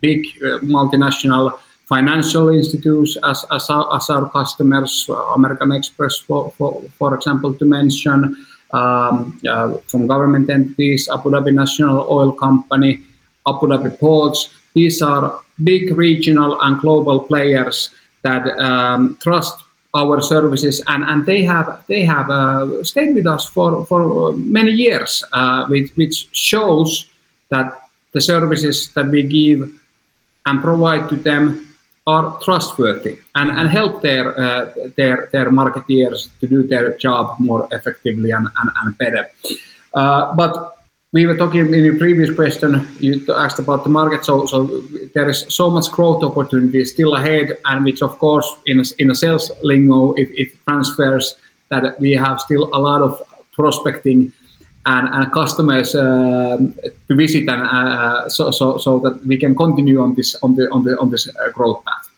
big 0.00 0.24
multinational 0.62 1.58
financial 1.90 2.50
institutes 2.50 3.18
as, 3.24 3.44
as, 3.50 3.68
our, 3.68 3.96
as 3.96 4.08
our 4.10 4.30
customers, 4.30 5.10
American 5.34 5.72
Express, 5.72 6.18
for, 6.18 6.52
for, 6.52 6.80
for 6.96 7.14
example, 7.16 7.52
to 7.52 7.64
mention 7.64 8.46
um, 8.70 9.40
uh, 9.48 9.74
from 9.88 10.06
government 10.06 10.48
entities, 10.48 11.08
Abu 11.12 11.30
Dhabi 11.30 11.52
National 11.52 12.06
Oil 12.08 12.30
Company, 12.30 13.02
Abu 13.44 13.66
Dhabi 13.66 13.98
Ports. 13.98 14.50
These 14.72 15.02
are 15.02 15.42
big 15.64 15.96
regional 15.96 16.60
and 16.62 16.80
global 16.80 17.18
players 17.18 17.90
that 18.22 18.46
um, 18.60 19.18
trust 19.20 19.56
our 19.92 20.20
services 20.22 20.80
and, 20.86 21.02
and 21.02 21.26
they 21.26 21.42
have 21.42 21.82
they 21.88 22.04
have 22.04 22.30
uh, 22.30 22.84
stayed 22.84 23.12
with 23.12 23.26
us 23.26 23.46
for, 23.46 23.84
for 23.86 24.32
many 24.34 24.70
years 24.70 25.24
uh, 25.32 25.66
which, 25.66 25.90
which 25.96 26.28
shows 26.30 27.06
that 27.48 27.90
the 28.12 28.20
services 28.20 28.90
that 28.94 29.06
we 29.08 29.24
give 29.24 29.68
and 30.46 30.62
provide 30.62 31.08
to 31.08 31.16
them 31.16 31.69
are 32.12 32.24
trustworthy 32.46 33.14
and, 33.38 33.48
and 33.58 33.66
help 33.78 33.94
their, 34.08 34.26
uh, 34.44 34.72
their, 34.98 35.16
their 35.32 35.48
marketeers 35.60 36.20
to 36.40 36.44
do 36.54 36.58
their 36.72 36.86
job 37.04 37.24
more 37.38 37.62
effectively 37.76 38.30
and, 38.36 38.46
and, 38.58 38.70
and 38.80 38.98
better. 38.98 39.24
Uh, 40.00 40.34
but 40.34 40.52
we 41.12 41.26
were 41.26 41.36
talking 41.36 41.74
in 41.74 41.84
your 41.88 41.98
previous 41.98 42.30
question, 42.40 42.70
you 43.00 43.12
asked 43.44 43.58
about 43.58 43.82
the 43.82 43.90
market, 43.90 44.24
so, 44.24 44.46
so 44.46 44.58
there 45.14 45.28
is 45.28 45.40
so 45.48 45.68
much 45.68 45.90
growth 45.90 46.22
opportunity 46.22 46.84
still 46.84 47.12
ahead, 47.20 47.58
and 47.64 47.84
which 47.84 48.00
of 48.00 48.12
course 48.18 48.48
in 48.66 48.78
a, 48.80 48.84
in 48.98 49.10
a 49.10 49.14
sales 49.14 49.50
lingo, 49.62 50.12
it, 50.12 50.28
it 50.42 50.48
transfers 50.68 51.34
that 51.70 51.98
we 51.98 52.12
have 52.12 52.40
still 52.40 52.64
a 52.72 52.80
lot 52.88 53.02
of 53.02 53.20
prospecting 53.52 54.32
and, 54.86 55.08
and 55.08 55.32
customers 55.32 55.94
uh, 55.94 56.56
to 57.08 57.14
visit, 57.14 57.48
and 57.48 57.62
uh, 57.62 58.28
so, 58.28 58.50
so 58.50 58.78
so 58.78 58.98
that 59.00 59.24
we 59.26 59.36
can 59.36 59.54
continue 59.54 60.00
on 60.00 60.14
this 60.14 60.34
on 60.42 60.54
the 60.56 60.70
on 60.70 60.84
the 60.84 60.98
on 60.98 61.10
this 61.10 61.28
uh, 61.28 61.50
growth 61.50 61.84
path. 61.84 62.08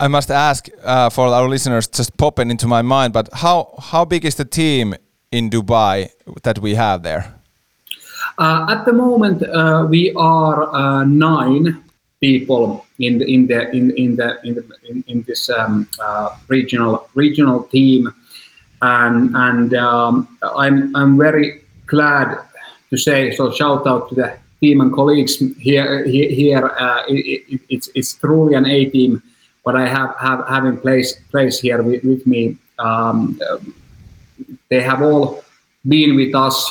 I 0.00 0.08
must 0.08 0.30
ask 0.30 0.68
uh, 0.84 1.10
for 1.10 1.26
our 1.26 1.48
listeners, 1.48 1.88
just 1.88 2.16
popping 2.16 2.50
into 2.50 2.66
my 2.66 2.82
mind, 2.82 3.12
but 3.12 3.28
how 3.32 3.74
how 3.78 4.04
big 4.04 4.24
is 4.24 4.36
the 4.36 4.44
team 4.44 4.94
in 5.30 5.50
Dubai 5.50 6.10
that 6.42 6.58
we 6.58 6.74
have 6.74 7.02
there? 7.02 7.34
Uh, 8.38 8.66
at 8.68 8.84
the 8.84 8.92
moment, 8.92 9.42
uh, 9.42 9.86
we 9.88 10.12
are 10.14 11.04
nine 11.04 11.82
people 12.20 12.86
in 12.98 13.18
the 13.18 13.26
in 13.26 13.46
the 13.48 13.70
in, 13.70 13.90
in 13.96 14.16
the 14.16 14.38
in, 14.44 14.54
the, 14.54 14.64
in, 14.88 15.04
in 15.08 15.22
this 15.22 15.50
um, 15.50 15.88
regional 16.48 17.08
regional 17.14 17.64
team 17.64 18.12
and 18.82 19.34
and 19.34 19.74
um, 19.74 20.38
I'm 20.42 20.94
I'm 20.94 21.16
very 21.16 21.61
glad 21.86 22.38
to 22.90 22.96
say 22.96 23.34
so. 23.34 23.50
Shout 23.52 23.86
out 23.86 24.08
to 24.10 24.14
the 24.14 24.38
team 24.60 24.80
and 24.80 24.92
colleagues 24.92 25.36
here. 25.58 26.04
Here, 26.04 26.66
uh, 26.66 27.02
it, 27.08 27.44
it, 27.48 27.60
it's 27.68 27.88
it's 27.94 28.14
truly 28.14 28.54
an 28.54 28.66
A 28.66 28.86
team. 28.86 29.22
What 29.62 29.76
I 29.76 29.86
have 29.86 30.16
have, 30.18 30.64
in 30.64 30.76
place 30.78 31.14
place 31.30 31.60
here 31.60 31.82
with, 31.82 32.02
with 32.04 32.26
me. 32.26 32.56
Um, 32.78 33.38
they 34.68 34.80
have 34.80 35.02
all 35.02 35.44
been 35.86 36.16
with 36.16 36.34
us 36.34 36.70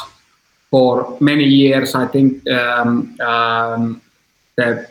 for 0.70 1.18
many 1.20 1.46
years. 1.46 1.96
I 1.96 2.08
think 2.08 2.48
um, 2.50 3.20
um, 3.22 4.02
the 4.56 4.88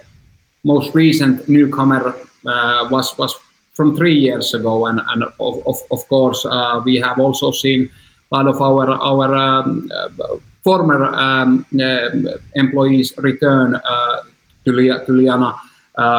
most 0.65 0.95
recent 0.95 1.49
newcomer 1.49 2.15
uh, 2.47 2.89
was 2.91 3.17
was 3.19 3.35
from 3.73 3.97
three 3.97 4.19
years 4.19 4.55
ago, 4.55 4.87
and 4.87 5.00
and 5.09 5.25
of 5.25 5.67
of, 5.67 5.77
of 5.91 6.07
course 6.09 6.45
uh, 6.45 6.81
we 6.85 6.97
have 6.97 7.19
also 7.19 7.50
seen 7.50 7.91
lot 8.30 8.46
of 8.46 8.60
our 8.60 8.90
our 8.90 9.34
um, 9.34 9.90
uh, 9.94 10.37
former 10.62 11.04
um, 11.06 11.66
uh, 11.80 12.10
employees 12.54 13.12
return 13.18 13.75
uh, 13.75 14.22
to, 14.64 14.72
to 15.06 15.12
Liana, 15.12 15.54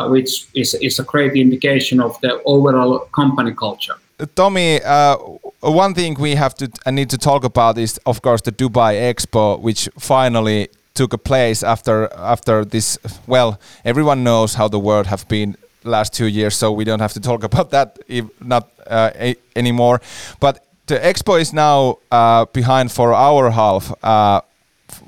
which 0.10 0.48
is, 0.56 0.74
is 0.76 1.00
a 1.00 1.04
great 1.04 1.34
indication 1.34 2.02
of 2.02 2.20
the 2.22 2.42
overall 2.44 3.00
company 3.14 3.54
culture. 3.54 3.96
Tomi, 4.36 4.82
uh, 4.84 5.16
one 5.62 5.94
thing 5.94 6.16
we 6.20 6.36
have 6.36 6.54
to 6.56 6.70
and 6.86 6.96
need 6.96 7.10
to 7.10 7.18
talk 7.18 7.44
about 7.44 7.78
is, 7.78 8.00
of 8.06 8.22
course, 8.22 8.42
the 8.42 8.52
Dubai 8.52 8.94
Expo, 9.14 9.60
which 9.60 9.90
finally 9.98 10.70
took 10.94 11.14
a 11.14 11.18
place 11.18 11.64
after 11.64 12.10
after 12.16 12.66
this. 12.66 12.98
Well, 13.28 13.60
everyone 13.86 14.24
knows 14.24 14.56
how 14.56 14.68
the 14.68 14.80
world 14.80 15.08
have 15.08 15.28
been 15.28 15.56
last 15.84 16.14
two 16.14 16.28
years, 16.28 16.56
so 16.56 16.72
we 16.72 16.84
don't 16.84 17.00
have 17.00 17.14
to 17.14 17.20
talk 17.20 17.44
about 17.50 17.72
that 17.72 18.00
if 18.08 18.26
not 18.42 18.70
uh, 18.88 19.34
anymore. 19.56 20.02
But 20.40 20.66
the 20.88 20.98
expo 21.00 21.40
is 21.40 21.54
now 21.54 21.98
uh, 22.12 22.46
behind 22.54 22.92
for 22.92 23.14
our 23.14 23.52
half 23.52 23.94
uh, 24.04 24.42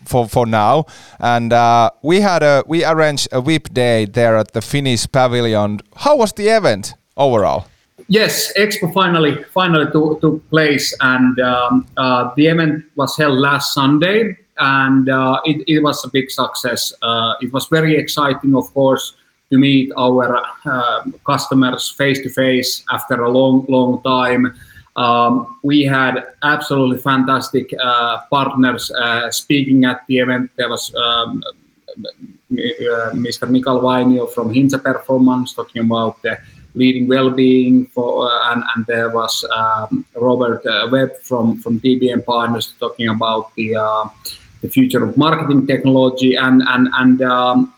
for 0.06 0.28
for 0.28 0.46
now, 0.46 0.86
and 1.20 1.54
uh, 1.54 1.90
we 2.02 2.22
had 2.22 2.44
a 2.44 2.64
we 2.68 2.86
arranged 2.86 3.28
a 3.32 3.42
VIP 3.42 3.74
day 3.74 4.06
there 4.06 4.38
at 4.38 4.54
the 4.54 4.62
Finnish 4.62 5.08
Pavilion. 5.12 5.80
How 5.96 6.16
was 6.18 6.34
the 6.34 6.48
event 6.48 6.94
overall? 7.18 7.66
Yes, 8.08 8.52
Expo 8.58 8.94
finally 8.94 9.44
finally 9.54 9.92
took, 9.92 10.22
took 10.22 10.50
place, 10.50 10.96
and 11.02 11.40
um, 11.40 11.88
uh, 11.98 12.32
the 12.36 12.48
event 12.48 12.86
was 12.96 13.16
held 13.18 13.40
last 13.40 13.74
Sunday, 13.74 14.38
and 14.58 15.10
uh, 15.10 15.40
it, 15.46 15.64
it 15.68 15.80
was 15.80 16.04
a 16.06 16.10
big 16.10 16.30
success. 16.30 16.94
Uh, 17.02 17.34
it 17.42 17.52
was 17.54 17.68
very 17.68 17.96
exciting, 17.96 18.56
of 18.56 18.74
course, 18.74 19.16
to 19.52 19.58
meet 19.58 19.92
our 19.98 20.44
customers 21.26 21.92
face 21.92 22.20
to 22.22 22.30
face 22.30 22.84
after 22.92 23.24
a 23.24 23.30
long 23.30 23.66
long 23.70 24.02
time. 24.04 24.54
Um, 24.96 25.60
we 25.64 25.84
had 25.84 26.24
absolutely 26.44 27.00
fantastic 27.00 27.74
uh, 27.82 28.22
partners 28.30 28.92
uh, 28.92 29.32
speaking 29.32 29.86
at 29.86 30.06
the 30.08 30.20
event. 30.20 30.52
There 30.56 30.70
was 30.70 30.94
um, 30.96 31.44
uh, 31.98 33.12
Mr. 33.14 33.50
Mikael 33.50 33.82
Vainio 33.82 34.32
from 34.32 34.54
Hintsa 34.54 34.82
Performance 34.82 35.54
talking 35.54 35.82
about 35.82 36.22
the 36.22 36.38
leading 36.76 37.08
well-being 37.08 37.86
for, 37.88 38.32
uh, 38.32 38.54
and, 38.54 38.64
and 38.76 38.86
there 38.86 39.10
was 39.10 39.44
um, 39.56 40.06
Robert 40.16 40.66
uh, 40.66 40.88
Webb 40.92 41.18
from, 41.22 41.60
from 41.60 41.80
DBM 41.80 42.26
Partners 42.26 42.74
talking 42.80 43.10
about 43.10 43.54
the, 43.56 43.76
uh, 43.76 44.10
the 44.62 44.70
future 44.70 45.04
of 45.04 45.16
marketing 45.18 45.68
technology 45.68 46.36
and, 46.36 46.64
and, 46.68 46.90
and 46.94 47.22
um, 47.22 47.74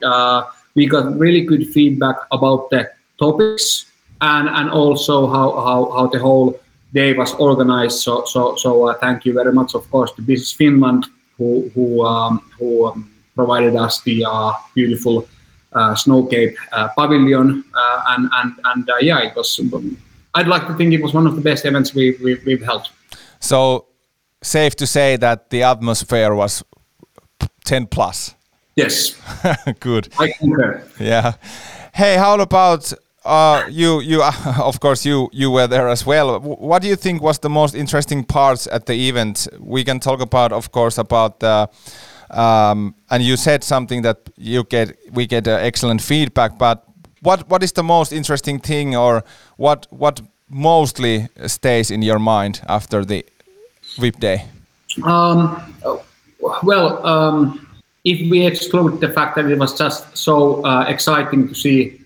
we 0.76 0.86
got 0.86 1.18
really 1.18 1.42
good 1.42 1.68
feedback 1.74 2.16
about 2.32 2.70
the 2.70 2.90
topics 3.20 3.86
and, 4.22 4.48
and 4.50 4.70
also 4.70 5.28
how, 5.28 5.52
how, 5.52 5.92
how 5.92 6.08
the 6.08 6.20
whole 6.20 6.60
day 6.96 7.14
was 7.14 7.34
organized. 7.36 8.00
So, 8.00 8.25
so, 8.25 8.56
so 8.56 8.88
uh, 8.88 8.94
thank 8.96 9.25
you 9.25 9.34
very 9.34 9.54
much, 9.54 9.75
of 9.75 9.90
course, 9.92 10.12
to 10.14 10.22
Business 10.22 10.54
Finland 10.54 11.06
who 11.38 11.70
who 11.75 12.06
um, 12.06 12.42
who 12.58 12.88
um, 12.88 13.12
provided 13.36 13.75
us 13.75 14.02
the 14.02 14.25
uh, 14.25 14.54
beautiful 14.74 15.28
uh, 15.74 15.94
Snowscape 15.94 16.56
uh, 16.72 16.88
pavilion, 16.98 17.64
uh, 17.74 18.02
and 18.08 18.30
and 18.34 18.54
and 18.66 18.90
uh, 18.90 18.98
yeah, 19.02 19.20
it 19.20 19.36
was. 19.36 19.60
I'd 20.34 20.48
like 20.48 20.68
to 20.68 20.74
think 20.74 20.94
it 20.94 21.02
was 21.02 21.14
one 21.14 21.28
of 21.28 21.36
the 21.36 21.42
best 21.42 21.66
events 21.66 21.94
we, 21.94 22.18
we 22.24 22.36
we've 22.46 22.64
held. 22.64 22.90
So, 23.40 23.88
safe 24.42 24.75
to 24.78 24.88
say 24.88 25.18
that 25.18 25.50
the 25.50 25.64
atmosphere 25.64 26.34
was 26.36 26.64
ten 27.64 27.88
plus. 27.88 28.36
Yes. 28.75 29.16
Good. 29.80 30.10
I 30.20 30.32
concur. 30.32 30.84
Yeah. 31.00 31.34
Hey, 31.94 32.18
how 32.18 32.38
about 32.40 32.92
uh, 33.25 33.65
you, 33.70 34.00
you, 34.01 34.24
of 34.60 34.79
course, 34.79 35.05
you, 35.05 35.29
you 35.34 35.51
were 35.51 35.67
there 35.67 35.88
as 35.88 36.05
well. 36.05 36.39
What 36.39 36.82
do 36.82 36.88
you 36.88 36.96
think 36.96 37.22
was 37.22 37.39
the 37.39 37.50
most 37.50 37.75
interesting 37.75 38.24
parts 38.24 38.67
at 38.67 38.86
the 38.86 38.94
event? 39.10 39.48
We 39.60 39.84
can 39.84 40.00
talk 40.00 40.22
about, 40.22 40.51
of 40.51 40.72
course, 40.72 40.98
about 40.98 41.39
the, 41.39 41.70
um, 42.29 42.96
and 43.10 43.24
you 43.24 43.36
said 43.36 43.63
something 43.63 44.03
that 44.03 44.29
you 44.38 44.63
get, 44.63 44.98
we 45.12 45.25
get 45.25 45.48
uh, 45.48 45.51
excellent 45.51 46.01
feedback. 46.01 46.58
But 46.58 46.86
what, 47.22 47.50
what 47.50 47.63
is 47.63 47.72
the 47.72 47.84
most 47.84 48.13
interesting 48.13 48.60
thing, 48.60 48.96
or 48.96 49.24
what, 49.58 49.88
what 49.89 50.22
mostly 50.50 51.27
stays 51.48 51.89
in 51.89 52.01
your 52.03 52.20
mind 52.20 52.62
after 52.67 53.03
the 53.03 53.25
VIP 53.98 54.20
day? 54.20 54.46
Um, 55.03 55.75
well, 56.63 57.05
um, 57.05 57.67
if 58.03 58.29
we 58.29 58.46
exclude 58.46 59.01
the 59.01 59.10
fact 59.10 59.36
that 59.36 59.50
it 59.50 59.58
was 59.58 59.75
just 59.75 60.15
so 60.15 60.63
uh, 60.63 60.86
exciting 60.88 61.48
to 61.48 61.55
see 61.55 62.05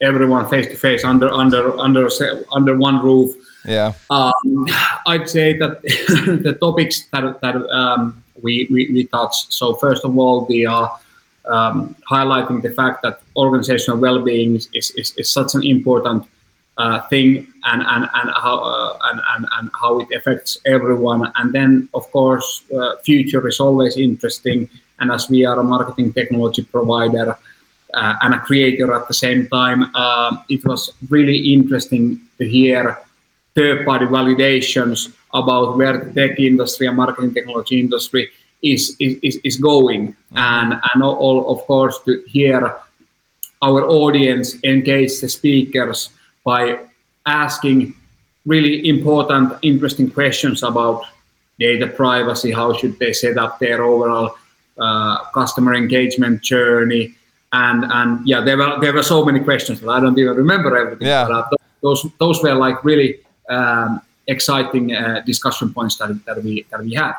everyone 0.00 0.48
face 0.48 0.66
to 0.66 0.76
face 0.76 1.04
under 1.04 1.28
under 1.30 1.78
under 1.78 2.08
under 2.52 2.76
one 2.76 3.02
roof. 3.02 3.34
Yeah. 3.64 3.92
Um, 4.08 4.66
I'd 5.06 5.28
say 5.28 5.56
that 5.58 5.82
the 6.42 6.56
topics 6.60 7.06
that 7.12 7.40
that 7.40 7.56
um, 7.70 8.22
we, 8.42 8.66
we 8.70 8.90
we 8.90 9.04
touched. 9.04 9.52
So 9.52 9.74
first 9.74 10.04
of 10.04 10.16
all, 10.18 10.46
the 10.46 10.66
uh, 10.66 10.88
um, 11.46 11.94
highlighting 12.10 12.62
the 12.62 12.70
fact 12.70 13.02
that 13.02 13.20
organizational 13.36 13.98
well-being 13.98 14.56
is, 14.56 14.68
is, 14.72 15.14
is 15.16 15.30
such 15.30 15.54
an 15.54 15.64
important 15.64 16.26
uh, 16.78 17.00
thing 17.08 17.46
and 17.64 17.82
and 17.82 18.08
and 18.14 18.30
how 18.30 18.58
uh, 18.58 18.98
and, 19.02 19.20
and, 19.34 19.46
and 19.58 19.70
how 19.78 20.00
it 20.00 20.08
affects 20.12 20.58
everyone. 20.64 21.30
And 21.36 21.52
then 21.52 21.88
of 21.92 22.10
course, 22.12 22.62
uh, 22.74 22.96
future 23.04 23.46
is 23.46 23.60
always 23.60 23.96
interesting. 23.96 24.68
And 25.00 25.10
as 25.10 25.28
we 25.28 25.44
are 25.44 25.58
a 25.58 25.64
marketing 25.64 26.12
technology 26.12 26.62
provider, 26.62 27.36
uh, 27.94 28.14
and 28.22 28.34
a 28.34 28.40
creator 28.40 28.92
at 28.92 29.08
the 29.08 29.14
same 29.14 29.48
time. 29.48 29.90
Uh, 29.94 30.36
it 30.48 30.64
was 30.64 30.92
really 31.08 31.52
interesting 31.52 32.20
to 32.38 32.48
hear 32.48 32.98
third-party 33.54 34.06
validations 34.06 35.12
about 35.34 35.76
where 35.76 35.98
the 36.04 36.12
tech 36.12 36.38
industry 36.38 36.86
and 36.86 36.96
marketing 36.96 37.34
technology 37.34 37.80
industry 37.80 38.30
is 38.62 38.96
is, 38.98 39.36
is 39.42 39.56
going, 39.56 40.14
and 40.34 40.74
and 40.92 41.02
all 41.02 41.50
of 41.50 41.66
course 41.66 41.98
to 42.04 42.22
hear 42.26 42.76
our 43.62 43.82
audience 43.84 44.56
engage 44.64 45.20
the 45.20 45.28
speakers 45.28 46.10
by 46.44 46.78
asking 47.26 47.94
really 48.46 48.88
important, 48.88 49.52
interesting 49.62 50.10
questions 50.10 50.62
about 50.62 51.04
data 51.58 51.86
privacy. 51.86 52.50
How 52.50 52.72
should 52.72 52.98
they 52.98 53.12
set 53.12 53.36
up 53.36 53.58
their 53.58 53.82
overall 53.82 54.36
uh, 54.78 55.24
customer 55.32 55.74
engagement 55.74 56.42
journey? 56.42 57.14
And 57.52 57.84
and 57.84 58.26
yeah, 58.26 58.40
there 58.40 58.56
were 58.56 58.78
there 58.80 58.92
were 58.92 59.02
so 59.02 59.24
many 59.24 59.40
questions, 59.40 59.80
but 59.80 59.90
I 59.90 60.00
don't 60.00 60.18
even 60.18 60.36
remember 60.36 60.76
everything. 60.76 61.08
Yeah. 61.08 61.26
But, 61.26 61.60
those 61.82 62.06
those 62.18 62.42
were 62.42 62.54
like 62.54 62.84
really 62.84 63.20
um, 63.48 64.02
exciting 64.26 64.94
uh, 64.94 65.22
discussion 65.24 65.72
points 65.72 65.96
that, 65.96 66.12
that 66.26 66.42
we 66.44 66.66
that 66.70 66.80
we 66.80 66.94
had. 66.94 67.14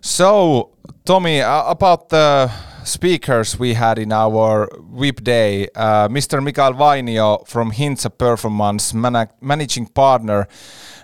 So, 0.00 0.70
Tomi, 1.04 1.40
uh, 1.40 1.70
about 1.70 2.08
the 2.08 2.50
speakers 2.84 3.58
we 3.58 3.74
had 3.74 3.98
in 3.98 4.12
our 4.12 4.68
VIP 4.92 5.22
day, 5.22 5.68
uh, 5.74 6.08
Mr. 6.08 6.42
Mikael 6.42 6.74
Vainio 6.74 7.46
from 7.46 7.72
Hintsa 7.72 8.10
Performance, 8.16 8.94
mana- 8.94 9.30
managing 9.40 9.86
partner, 9.86 10.48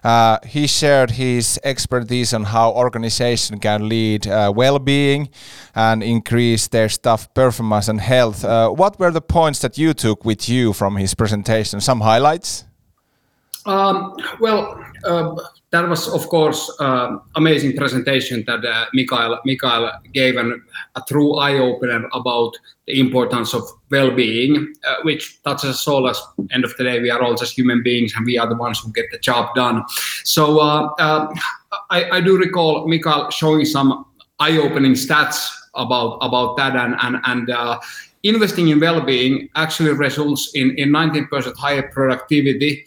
uh, 0.04 0.38
he 0.46 0.66
shared 0.66 1.12
his 1.12 1.58
expertise 1.64 2.32
on 2.32 2.44
how 2.44 2.72
organization 2.72 3.58
can 3.58 3.88
lead 3.88 4.26
uh, 4.26 4.52
well-being 4.54 5.28
and 5.74 6.02
increase 6.02 6.68
their 6.68 6.88
staff 6.88 7.32
performance 7.34 7.88
and 7.88 8.00
health. 8.00 8.44
Uh, 8.44 8.70
what 8.70 8.98
were 8.98 9.10
the 9.10 9.20
points 9.20 9.60
that 9.60 9.76
you 9.76 9.94
took 9.94 10.24
with 10.24 10.48
you 10.48 10.72
from 10.72 10.96
his 10.96 11.14
presentation? 11.14 11.80
Some 11.80 12.00
highlights? 12.00 12.64
Um, 13.64 14.16
well, 14.38 14.80
uh, 15.04 15.34
that 15.76 15.88
was 15.88 16.08
of 16.08 16.26
course 16.28 16.60
uh, 16.80 17.18
amazing 17.34 17.76
presentation 17.76 18.42
that 18.46 18.64
uh, 18.64 18.86
Mikael, 18.94 19.38
Mikael 19.44 19.92
gave 20.14 20.36
an, 20.36 20.62
a 20.94 21.02
true 21.06 21.34
eye 21.34 21.58
opener 21.58 22.08
about 22.14 22.52
the 22.86 22.98
importance 22.98 23.52
of 23.52 23.62
well-being, 23.90 24.72
uh, 24.88 24.96
which 25.02 25.42
touches 25.42 25.70
us 25.70 25.86
all. 25.86 26.08
As 26.08 26.18
end 26.50 26.64
of 26.64 26.74
the 26.78 26.84
day, 26.84 27.00
we 27.00 27.10
are 27.10 27.22
all 27.22 27.34
just 27.34 27.58
human 27.58 27.82
beings, 27.82 28.14
and 28.16 28.24
we 28.24 28.38
are 28.38 28.48
the 28.48 28.56
ones 28.56 28.80
who 28.80 28.90
get 28.92 29.06
the 29.10 29.18
job 29.18 29.54
done. 29.54 29.84
So 30.24 30.60
uh, 30.60 30.88
uh, 30.98 31.34
I, 31.90 32.10
I, 32.16 32.20
do 32.20 32.38
recall 32.38 32.88
Mikael 32.88 33.30
showing 33.30 33.66
some 33.66 34.06
eye-opening 34.38 34.94
stats 34.94 35.48
about 35.74 36.18
about 36.22 36.56
that, 36.56 36.74
and 36.74 36.96
and 37.02 37.16
and. 37.24 37.50
Uh, 37.50 37.78
investing 38.22 38.70
in 38.70 38.80
well-being 38.80 39.48
actually 39.54 39.92
results 39.92 40.50
in, 40.54 40.74
in 40.78 40.88
19% 40.88 41.56
higher 41.56 41.88
productivity 41.92 42.84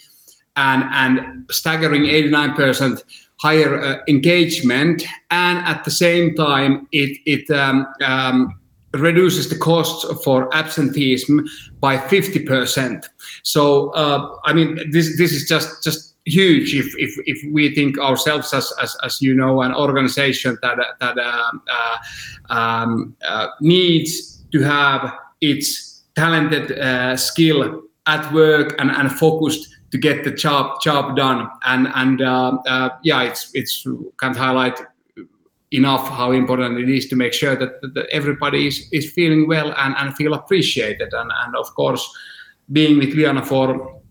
and, 0.60 0.84
and 0.94 1.46
staggering 1.50 2.04
89% 2.04 3.02
higher 3.40 3.82
uh, 3.82 3.98
engagement, 4.08 5.04
and 5.32 5.58
at 5.60 5.86
the 5.86 5.92
same 5.92 6.36
time, 6.36 6.88
it, 6.92 7.18
it 7.26 7.50
um, 7.52 7.88
um, 8.04 8.60
reduces 8.94 9.50
the 9.50 9.58
costs 9.58 10.06
for 10.24 10.54
absenteeism 10.54 11.48
by 11.80 11.98
50%. 11.98 13.06
So, 13.44 13.92
uh, 13.92 14.36
I 14.44 14.54
mean, 14.54 14.92
this 14.92 15.18
this 15.18 15.32
is 15.32 15.48
just 15.48 15.84
just 15.84 16.16
huge 16.26 16.76
if, 16.76 16.94
if, 16.98 17.12
if 17.26 17.40
we 17.52 17.74
think 17.74 17.98
ourselves 17.98 18.54
as, 18.54 18.72
as, 18.84 18.96
as 19.04 19.20
you 19.20 19.34
know 19.34 19.62
an 19.62 19.74
organization 19.74 20.58
that 20.62 20.78
that 21.00 21.18
uh, 21.18 21.52
uh, 21.78 22.54
um, 22.54 23.16
uh, 23.28 23.48
needs 23.62 24.44
to 24.52 24.62
have 24.62 25.14
its 25.42 26.04
talented 26.16 26.78
uh, 26.78 27.16
skill 27.16 27.82
at 28.06 28.34
work 28.34 28.76
and, 28.80 28.92
and 28.92 29.12
focused 29.12 29.79
to 29.92 29.98
get 29.98 30.24
the 30.24 30.32
job 30.32 30.82
job 30.82 31.16
done. 31.16 31.50
And 31.66 31.88
and 31.96 32.22
uh, 32.22 32.58
uh, 32.68 32.90
yeah, 33.04 33.24
it's 33.24 33.52
it's 33.54 33.86
can't 34.20 34.38
highlight 34.38 34.80
enough 35.72 36.08
how 36.10 36.32
important 36.32 36.80
it 36.80 36.90
is 36.90 37.08
to 37.08 37.16
make 37.16 37.34
sure 37.34 37.56
that, 37.56 37.82
that 37.94 38.08
everybody 38.12 38.68
is, 38.68 38.88
is 38.92 39.12
feeling 39.12 39.48
well 39.48 39.72
and, 39.78 39.96
and 39.98 40.16
feel 40.16 40.34
appreciated. 40.34 41.14
And, 41.14 41.32
and 41.44 41.56
of 41.56 41.74
course, 41.76 42.10
being 42.72 42.98
with 42.98 43.14
Liana 43.14 43.46
for 43.46 44.02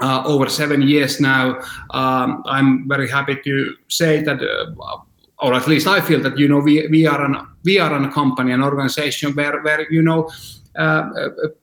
uh, 0.00 0.22
over 0.24 0.48
seven 0.48 0.82
years 0.82 1.20
now, 1.20 1.60
um, 1.90 2.42
I'm 2.46 2.88
very 2.88 3.08
happy 3.08 3.36
to 3.44 3.74
say 3.88 4.22
that, 4.22 4.40
uh, 4.42 4.98
or 5.40 5.54
at 5.54 5.66
least 5.66 5.86
I 5.86 6.00
feel 6.00 6.20
that 6.20 6.38
you 6.38 6.48
know 6.48 6.60
we, 6.60 6.86
we 6.88 7.06
are 7.06 7.24
an 7.24 7.36
we 7.64 7.78
are 7.78 7.92
a 7.92 8.12
company, 8.12 8.52
an 8.52 8.62
organization 8.62 9.32
where 9.32 9.60
where 9.62 9.90
you 9.92 10.02
know 10.02 10.30
uh, 10.76 11.10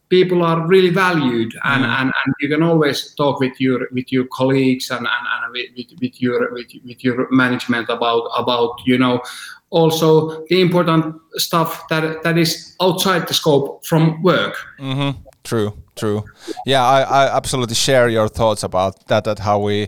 people 0.09 0.43
are 0.43 0.65
really 0.67 0.89
valued 0.89 1.53
and, 1.63 1.85
mm. 1.85 2.01
and, 2.01 2.11
and 2.25 2.35
you 2.39 2.49
can 2.49 2.63
always 2.63 3.13
talk 3.13 3.39
with 3.39 3.59
your 3.61 3.87
with 3.91 4.11
your 4.11 4.25
colleagues 4.33 4.89
and, 4.89 5.07
and, 5.07 5.27
and 5.43 5.51
with, 5.53 5.99
with 6.01 6.21
your 6.21 6.51
with, 6.51 6.67
with 6.83 7.03
your 7.03 7.27
management 7.31 7.89
about 7.89 8.29
about 8.35 8.79
you 8.85 8.97
know 8.97 9.21
also 9.69 10.43
the 10.47 10.59
important 10.61 11.15
stuff 11.35 11.87
that 11.89 12.23
that 12.23 12.37
is 12.37 12.75
outside 12.81 13.27
the 13.27 13.33
scope 13.33 13.85
from 13.85 14.21
work 14.23 14.55
mm-hmm. 14.79 15.17
true 15.43 15.73
true 15.95 16.23
yeah 16.65 16.83
I, 16.83 17.01
I 17.01 17.35
absolutely 17.37 17.75
share 17.75 18.09
your 18.09 18.27
thoughts 18.27 18.63
about 18.63 19.07
that 19.07 19.25
that 19.25 19.39
how 19.39 19.59
we 19.59 19.87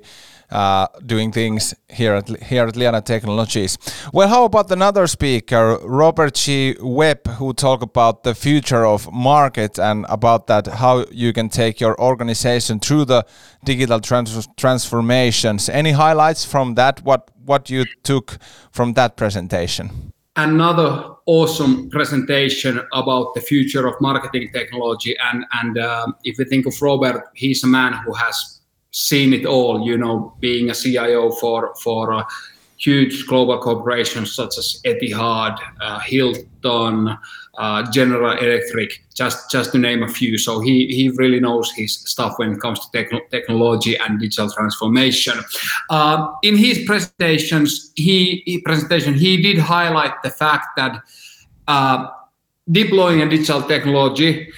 uh, 0.52 0.88
doing 1.06 1.32
things 1.32 1.74
here 1.90 2.14
at 2.14 2.28
here 2.44 2.68
at 2.68 2.76
Liana 2.76 3.02
Technologies. 3.02 3.78
Well, 4.14 4.28
how 4.28 4.46
about 4.46 4.72
another 4.72 5.08
speaker, 5.08 5.78
Robert 5.84 6.34
G. 6.36 6.76
Webb, 6.82 7.28
who 7.40 7.54
talk 7.54 7.82
about 7.82 8.24
the 8.24 8.36
future 8.36 8.86
of 8.86 9.12
market 9.12 9.80
and 9.80 10.06
about 10.10 10.48
that 10.48 10.68
how 10.68 11.06
you 11.12 11.34
can 11.34 11.50
take 11.50 11.80
your 11.80 12.00
organization 12.00 12.80
through 12.80 13.06
the 13.06 13.26
digital 13.64 14.00
trans 14.00 14.48
transformations. 14.58 15.70
Any 15.70 15.92
highlights 15.92 16.46
from 16.46 16.76
that? 16.76 17.02
What 17.04 17.32
what 17.46 17.70
you 17.70 17.86
took 18.04 18.38
from 18.72 18.94
that 18.94 19.16
presentation? 19.16 20.14
Another 20.36 21.16
awesome 21.26 21.90
presentation 21.90 22.80
about 22.94 23.34
the 23.34 23.42
future 23.42 23.86
of 23.88 23.96
marketing 24.02 24.50
technology, 24.54 25.16
and 25.32 25.46
and 25.62 25.78
uh, 25.78 26.08
if 26.24 26.38
we 26.38 26.46
think 26.46 26.66
of 26.66 26.82
Robert, 26.82 27.30
he's 27.36 27.64
a 27.64 27.68
man 27.68 27.94
who 28.06 28.14
has 28.14 28.61
seen 28.92 29.34
it 29.34 29.46
all. 29.46 29.86
You 29.86 29.98
know, 29.98 30.34
being 30.40 30.70
a 30.70 30.76
CIO 30.76 31.32
for 31.32 31.74
for 31.76 32.14
uh, 32.14 32.24
huge 32.78 33.28
global 33.28 33.60
corporations 33.60 34.34
such 34.34 34.58
as 34.58 34.82
Etihad, 34.86 35.58
uh, 35.82 36.00
Hilton, 36.00 37.18
uh, 37.58 37.92
General 37.92 38.38
Electric, 38.38 39.04
just 39.14 39.52
just 39.52 39.72
to 39.72 39.78
name 39.78 40.04
a 40.04 40.08
few. 40.08 40.38
So 40.38 40.60
he 40.60 40.88
he 40.88 41.10
really 41.10 41.40
knows 41.40 41.72
his 41.72 41.94
stuff 41.94 42.38
when 42.38 42.54
it 42.54 42.60
comes 42.60 42.80
to 42.80 42.98
techn- 42.98 43.30
technology 43.30 43.98
and 43.98 44.20
digital 44.20 44.50
transformation. 44.50 45.38
Uh, 45.90 46.28
in 46.44 46.58
his 46.58 46.84
presentations, 46.86 47.92
he, 47.96 48.42
he, 48.46 48.62
presentation 48.62 49.14
he 49.14 49.42
did 49.42 49.58
highlight 49.58 50.14
the 50.24 50.30
fact 50.30 50.68
that 50.76 51.02
uh, 51.68 52.08
deploying 52.72 53.22
a 53.22 53.30
digital 53.30 53.62
technology 53.62 54.52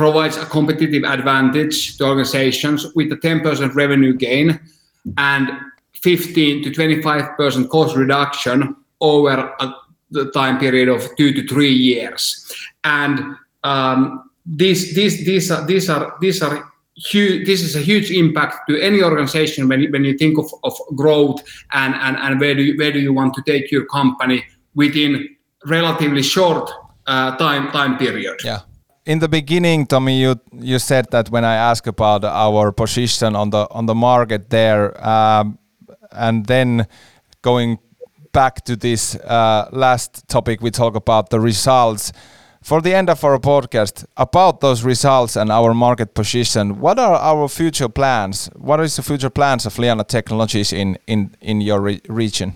provides 0.00 0.36
a 0.38 0.46
competitive 0.46 1.04
advantage 1.04 1.98
to 1.98 2.06
organizations 2.06 2.86
with 2.94 3.12
a 3.12 3.16
10% 3.16 3.74
revenue 3.74 4.14
gain 4.14 4.58
and 5.18 5.50
15 5.92 6.64
to 6.64 6.70
25% 6.70 7.68
cost 7.68 7.94
reduction 7.94 8.74
over 9.02 9.54
a, 9.60 9.74
the 10.10 10.30
time 10.30 10.58
period 10.58 10.88
of 10.88 11.06
two 11.18 11.34
to 11.34 11.46
three 11.46 11.74
years. 11.74 12.50
And 12.82 13.36
this 14.46 14.96
is 14.96 15.20
a 17.76 17.80
huge 17.80 18.10
impact 18.10 18.70
to 18.70 18.80
any 18.80 19.02
organization 19.02 19.68
when 19.68 19.82
you, 19.82 20.16
think 20.16 20.38
of, 20.38 20.50
growth 20.96 21.42
and, 21.72 21.94
and, 21.96 22.16
and 22.16 22.40
where, 22.40 22.54
do 22.54 22.62
you, 22.62 22.78
where 22.78 22.90
do 22.90 23.00
you 23.00 23.12
want 23.12 23.34
to 23.34 23.42
take 23.42 23.70
your 23.70 23.84
company 23.84 24.46
within 24.74 25.36
relatively 25.66 26.22
short 26.22 26.70
uh, 27.06 27.36
time 27.36 27.70
time 27.70 27.98
period. 27.98 28.40
Yeah 28.42 28.60
in 29.06 29.18
the 29.18 29.28
beginning, 29.28 29.86
Tomi, 29.86 30.20
you 30.20 30.40
you 30.52 30.78
said 30.78 31.10
that 31.10 31.30
when 31.30 31.44
I 31.44 31.54
asked 31.54 31.86
about 31.86 32.24
our 32.24 32.72
position 32.72 33.34
on 33.36 33.50
the 33.50 33.66
on 33.70 33.86
the 33.86 33.94
market 33.94 34.50
there, 34.50 34.92
um, 35.06 35.58
and 36.12 36.46
then 36.46 36.86
going 37.42 37.78
back 38.32 38.64
to 38.64 38.76
this 38.76 39.16
uh, 39.16 39.68
last 39.72 40.28
topic, 40.28 40.60
we 40.60 40.70
talk 40.70 40.94
about 40.96 41.30
the 41.30 41.40
results. 41.40 42.12
For 42.62 42.82
the 42.82 42.94
end 42.94 43.08
of 43.08 43.24
our 43.24 43.38
podcast, 43.38 44.04
about 44.18 44.60
those 44.60 44.84
results 44.84 45.34
and 45.34 45.50
our 45.50 45.72
market 45.72 46.12
position, 46.12 46.78
what 46.78 46.98
are 46.98 47.16
our 47.16 47.48
future 47.48 47.88
plans? 47.88 48.50
What 48.54 48.80
is 48.80 48.96
the 48.96 49.02
future 49.02 49.30
plans 49.30 49.64
of 49.64 49.78
Liana 49.78 50.04
Technologies 50.04 50.72
in 50.72 50.98
in 51.06 51.34
in 51.40 51.62
your 51.62 51.80
re 51.80 52.00
region? 52.08 52.52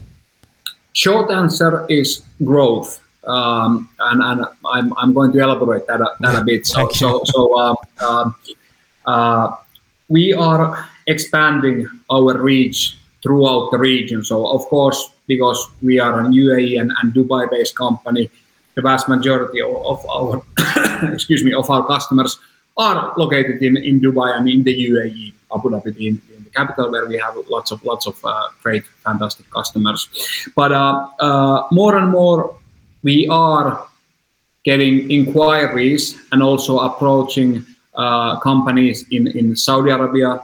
Short 0.93 1.31
answer 1.31 1.87
is 1.89 2.23
growth 2.45 3.04
um, 3.27 3.89
and, 3.99 4.23
and 4.23 4.47
I'm, 4.65 4.93
I'm 4.97 5.13
going 5.13 5.33
to 5.33 5.39
elaborate 5.39 5.87
that, 5.87 6.01
that 6.21 6.43
a 6.43 6.45
bit. 6.45 6.67
So, 6.67 6.89
so, 6.91 7.23
so 7.25 7.59
uh, 7.59 7.75
um, 8.01 8.35
uh, 9.07 9.57
we 10.09 10.35
are 10.35 10.89
expanding 11.07 11.87
our 12.11 12.41
reach 12.41 12.99
throughout 13.23 13.71
the 13.71 13.79
region. 13.79 14.25
So, 14.25 14.47
of 14.47 14.63
course, 14.67 15.11
because 15.27 15.71
we 15.83 15.99
are 15.99 16.21
a 16.21 16.25
UAE 16.25 16.81
and, 16.81 16.93
and 17.03 17.15
Dubai-based 17.15 17.75
company, 17.77 18.31
the 18.75 18.83
vast 18.83 19.09
majority 19.09 19.61
of 19.63 20.05
our 20.09 20.43
excuse 21.13 21.45
me 21.45 21.55
of 21.55 21.71
our 21.71 21.87
customers 21.87 22.39
are 22.77 23.15
located 23.17 23.63
in, 23.63 23.77
in 23.77 24.01
Dubai 24.01 24.37
and 24.37 24.49
in 24.49 24.65
the 24.65 24.91
UAE, 24.91 25.33
Abu 25.55 25.71
Dhabi 25.71 25.97
in, 25.97 26.21
in 26.37 26.45
the 26.45 26.51
capital, 26.51 26.91
where 26.91 27.07
we 27.07 27.17
have 27.19 27.37
lots 27.49 27.71
of 27.71 27.83
lots 27.85 28.07
of 28.07 28.23
uh, 28.25 28.49
great, 28.63 28.85
fantastic 29.05 29.49
customers. 29.51 30.09
But 30.57 30.73
uh, 30.73 31.09
uh, 31.21 31.69
more 31.71 31.97
and 31.97 32.11
more 32.11 32.57
we 33.05 33.29
are 33.29 33.87
getting 34.65 35.11
inquiries 35.11 36.19
and 36.33 36.43
also 36.43 36.79
approaching 36.81 37.65
uh, 37.95 38.41
companies 38.41 39.05
in, 39.13 39.29
in 39.29 39.55
Saudi 39.55 39.91
Arabia, 39.91 40.41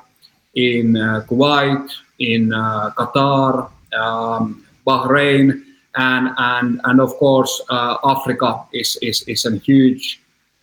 in 0.55 0.97
uh, 0.97 1.25
Kuwait, 1.27 1.91
in 2.21 2.53
uh, 2.53 2.91
Qatar, 2.91 3.71
um, 3.99 4.65
Bahrain, 4.87 5.65
and 5.97 6.29
and 6.39 6.81
and 6.85 7.01
of 7.01 7.11
course 7.17 7.61
uh, 7.71 7.97
Africa 8.05 8.63
is 8.73 8.97
is 9.03 9.23
is 9.23 9.45
a 9.47 9.57
huge 9.57 10.21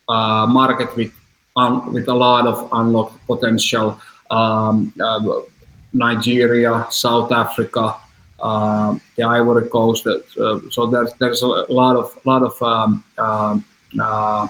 uh, 0.07 0.45
market 0.47 0.95
with 0.95 1.11
with 1.91 2.07
a 2.07 2.13
lot 2.13 2.47
of 2.47 2.69
unlocked 2.71 3.19
potential. 3.27 3.99
Um, 4.29 4.93
uh, 5.01 5.41
Nigeria, 5.93 6.85
South 6.91 7.31
Africa, 7.31 7.95
uh, 8.39 8.97
the 9.15 9.23
Ivory 9.23 9.69
Coast. 9.69 10.07
Uh, 10.07 10.59
so 10.69 10.85
there's 10.85 11.13
there's 11.19 11.41
a 11.41 11.65
lot 11.69 11.95
of 11.95 12.17
lot 12.25 12.43
of 12.43 12.61
um, 12.61 13.03
um 13.17 13.65
uh, 13.99 14.47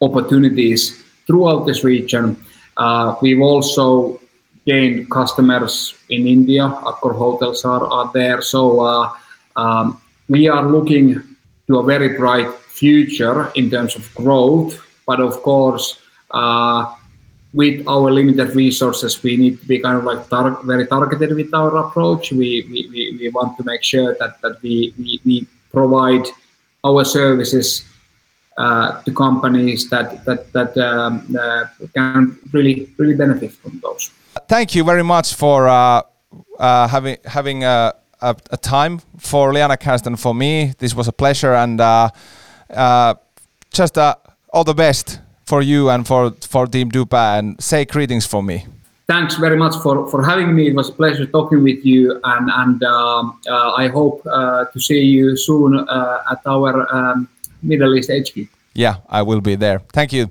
opportunities 0.00 1.02
throughout 1.26 1.66
this 1.66 1.84
region. 1.84 2.36
Uh, 2.76 3.14
we've 3.20 3.40
also 3.40 4.20
gained 4.66 5.10
customers 5.10 5.94
in 6.08 6.26
India. 6.26 6.62
Accor 6.62 7.14
hotels 7.14 7.64
are, 7.64 7.84
are 7.86 8.10
there. 8.12 8.42
So 8.42 8.80
uh, 8.80 9.12
um, 9.56 10.00
we 10.28 10.48
are 10.48 10.66
looking 10.66 11.22
to 11.66 11.78
a 11.78 11.82
very 11.82 12.16
bright 12.16 12.52
future 12.54 13.52
in 13.54 13.70
terms 13.70 13.96
of 13.96 14.12
growth. 14.14 14.80
But 15.06 15.20
of 15.20 15.42
course, 15.42 16.00
uh, 16.30 16.94
with 17.52 17.86
our 17.88 18.10
limited 18.10 18.54
resources, 18.54 19.22
we 19.22 19.36
need 19.36 19.60
to 19.60 19.66
be 19.66 19.78
kind 19.78 19.98
of 19.98 20.04
like 20.04 20.28
tar- 20.28 20.62
very 20.62 20.86
targeted 20.86 21.34
with 21.34 21.52
our 21.52 21.76
approach. 21.78 22.30
We, 22.30 22.66
we, 22.70 22.88
we, 22.90 23.18
we 23.18 23.28
want 23.30 23.56
to 23.58 23.64
make 23.64 23.82
sure 23.82 24.14
that, 24.20 24.40
that 24.42 24.62
we, 24.62 24.94
we, 24.98 25.20
we 25.24 25.46
provide 25.72 26.26
our 26.84 27.04
services 27.04 27.84
uh, 28.56 29.02
to 29.02 29.12
companies 29.12 29.88
that 29.88 30.24
that 30.24 30.52
that 30.52 30.76
um, 30.76 31.36
uh, 31.38 31.64
can 31.94 32.38
really 32.52 32.92
really 32.98 33.14
benefit 33.14 33.52
from 33.52 33.80
those. 33.82 34.10
Thank 34.48 34.74
you 34.74 34.84
very 34.84 35.02
much 35.02 35.34
for 35.34 35.68
uh, 35.68 36.02
uh 36.58 36.88
having 36.88 37.16
having 37.24 37.64
a, 37.64 37.94
a, 38.20 38.36
a, 38.50 38.56
time 38.56 39.00
for 39.18 39.52
Liana 39.52 39.76
Cast 39.76 40.06
and 40.06 40.18
for 40.18 40.34
me. 40.34 40.74
This 40.78 40.94
was 40.94 41.08
a 41.08 41.12
pleasure 41.12 41.54
and 41.54 41.80
uh, 41.80 42.10
uh, 42.68 43.14
just 43.72 43.96
all 44.52 44.64
the 44.64 44.74
best 44.74 45.20
for 45.50 45.62
you 45.62 45.90
and 45.92 46.06
for 46.10 46.22
for 46.52 46.64
Team 46.74 46.88
Dubai 46.96 47.38
and 47.38 47.46
say 47.70 47.84
greetings 47.84 48.26
for 48.32 48.42
me. 48.50 48.58
Thanks 49.12 49.34
very 49.44 49.58
much 49.64 49.74
for, 49.82 49.94
for 50.10 50.20
having 50.22 50.54
me. 50.54 50.68
It 50.70 50.76
was 50.80 50.88
a 50.88 50.92
pleasure 50.92 51.26
talking 51.26 51.60
with 51.68 51.84
you, 51.84 52.02
and 52.32 52.46
and 52.62 52.78
um, 52.84 53.24
I 53.82 53.88
hope 53.98 54.22
to 54.72 54.78
see 54.88 55.02
you 55.16 55.36
soon 55.36 55.70
at 56.34 56.40
our 56.54 56.72
um, 56.96 57.28
Middle 57.62 57.92
East 57.96 58.10
HQ. 58.18 58.34
Yeah, 58.74 58.94
I 59.08 59.22
will 59.22 59.40
be 59.40 59.56
there. 59.56 59.78
Thank 59.92 60.12
you. 60.12 60.24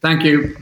Thank 0.00 0.24
you. 0.24 0.56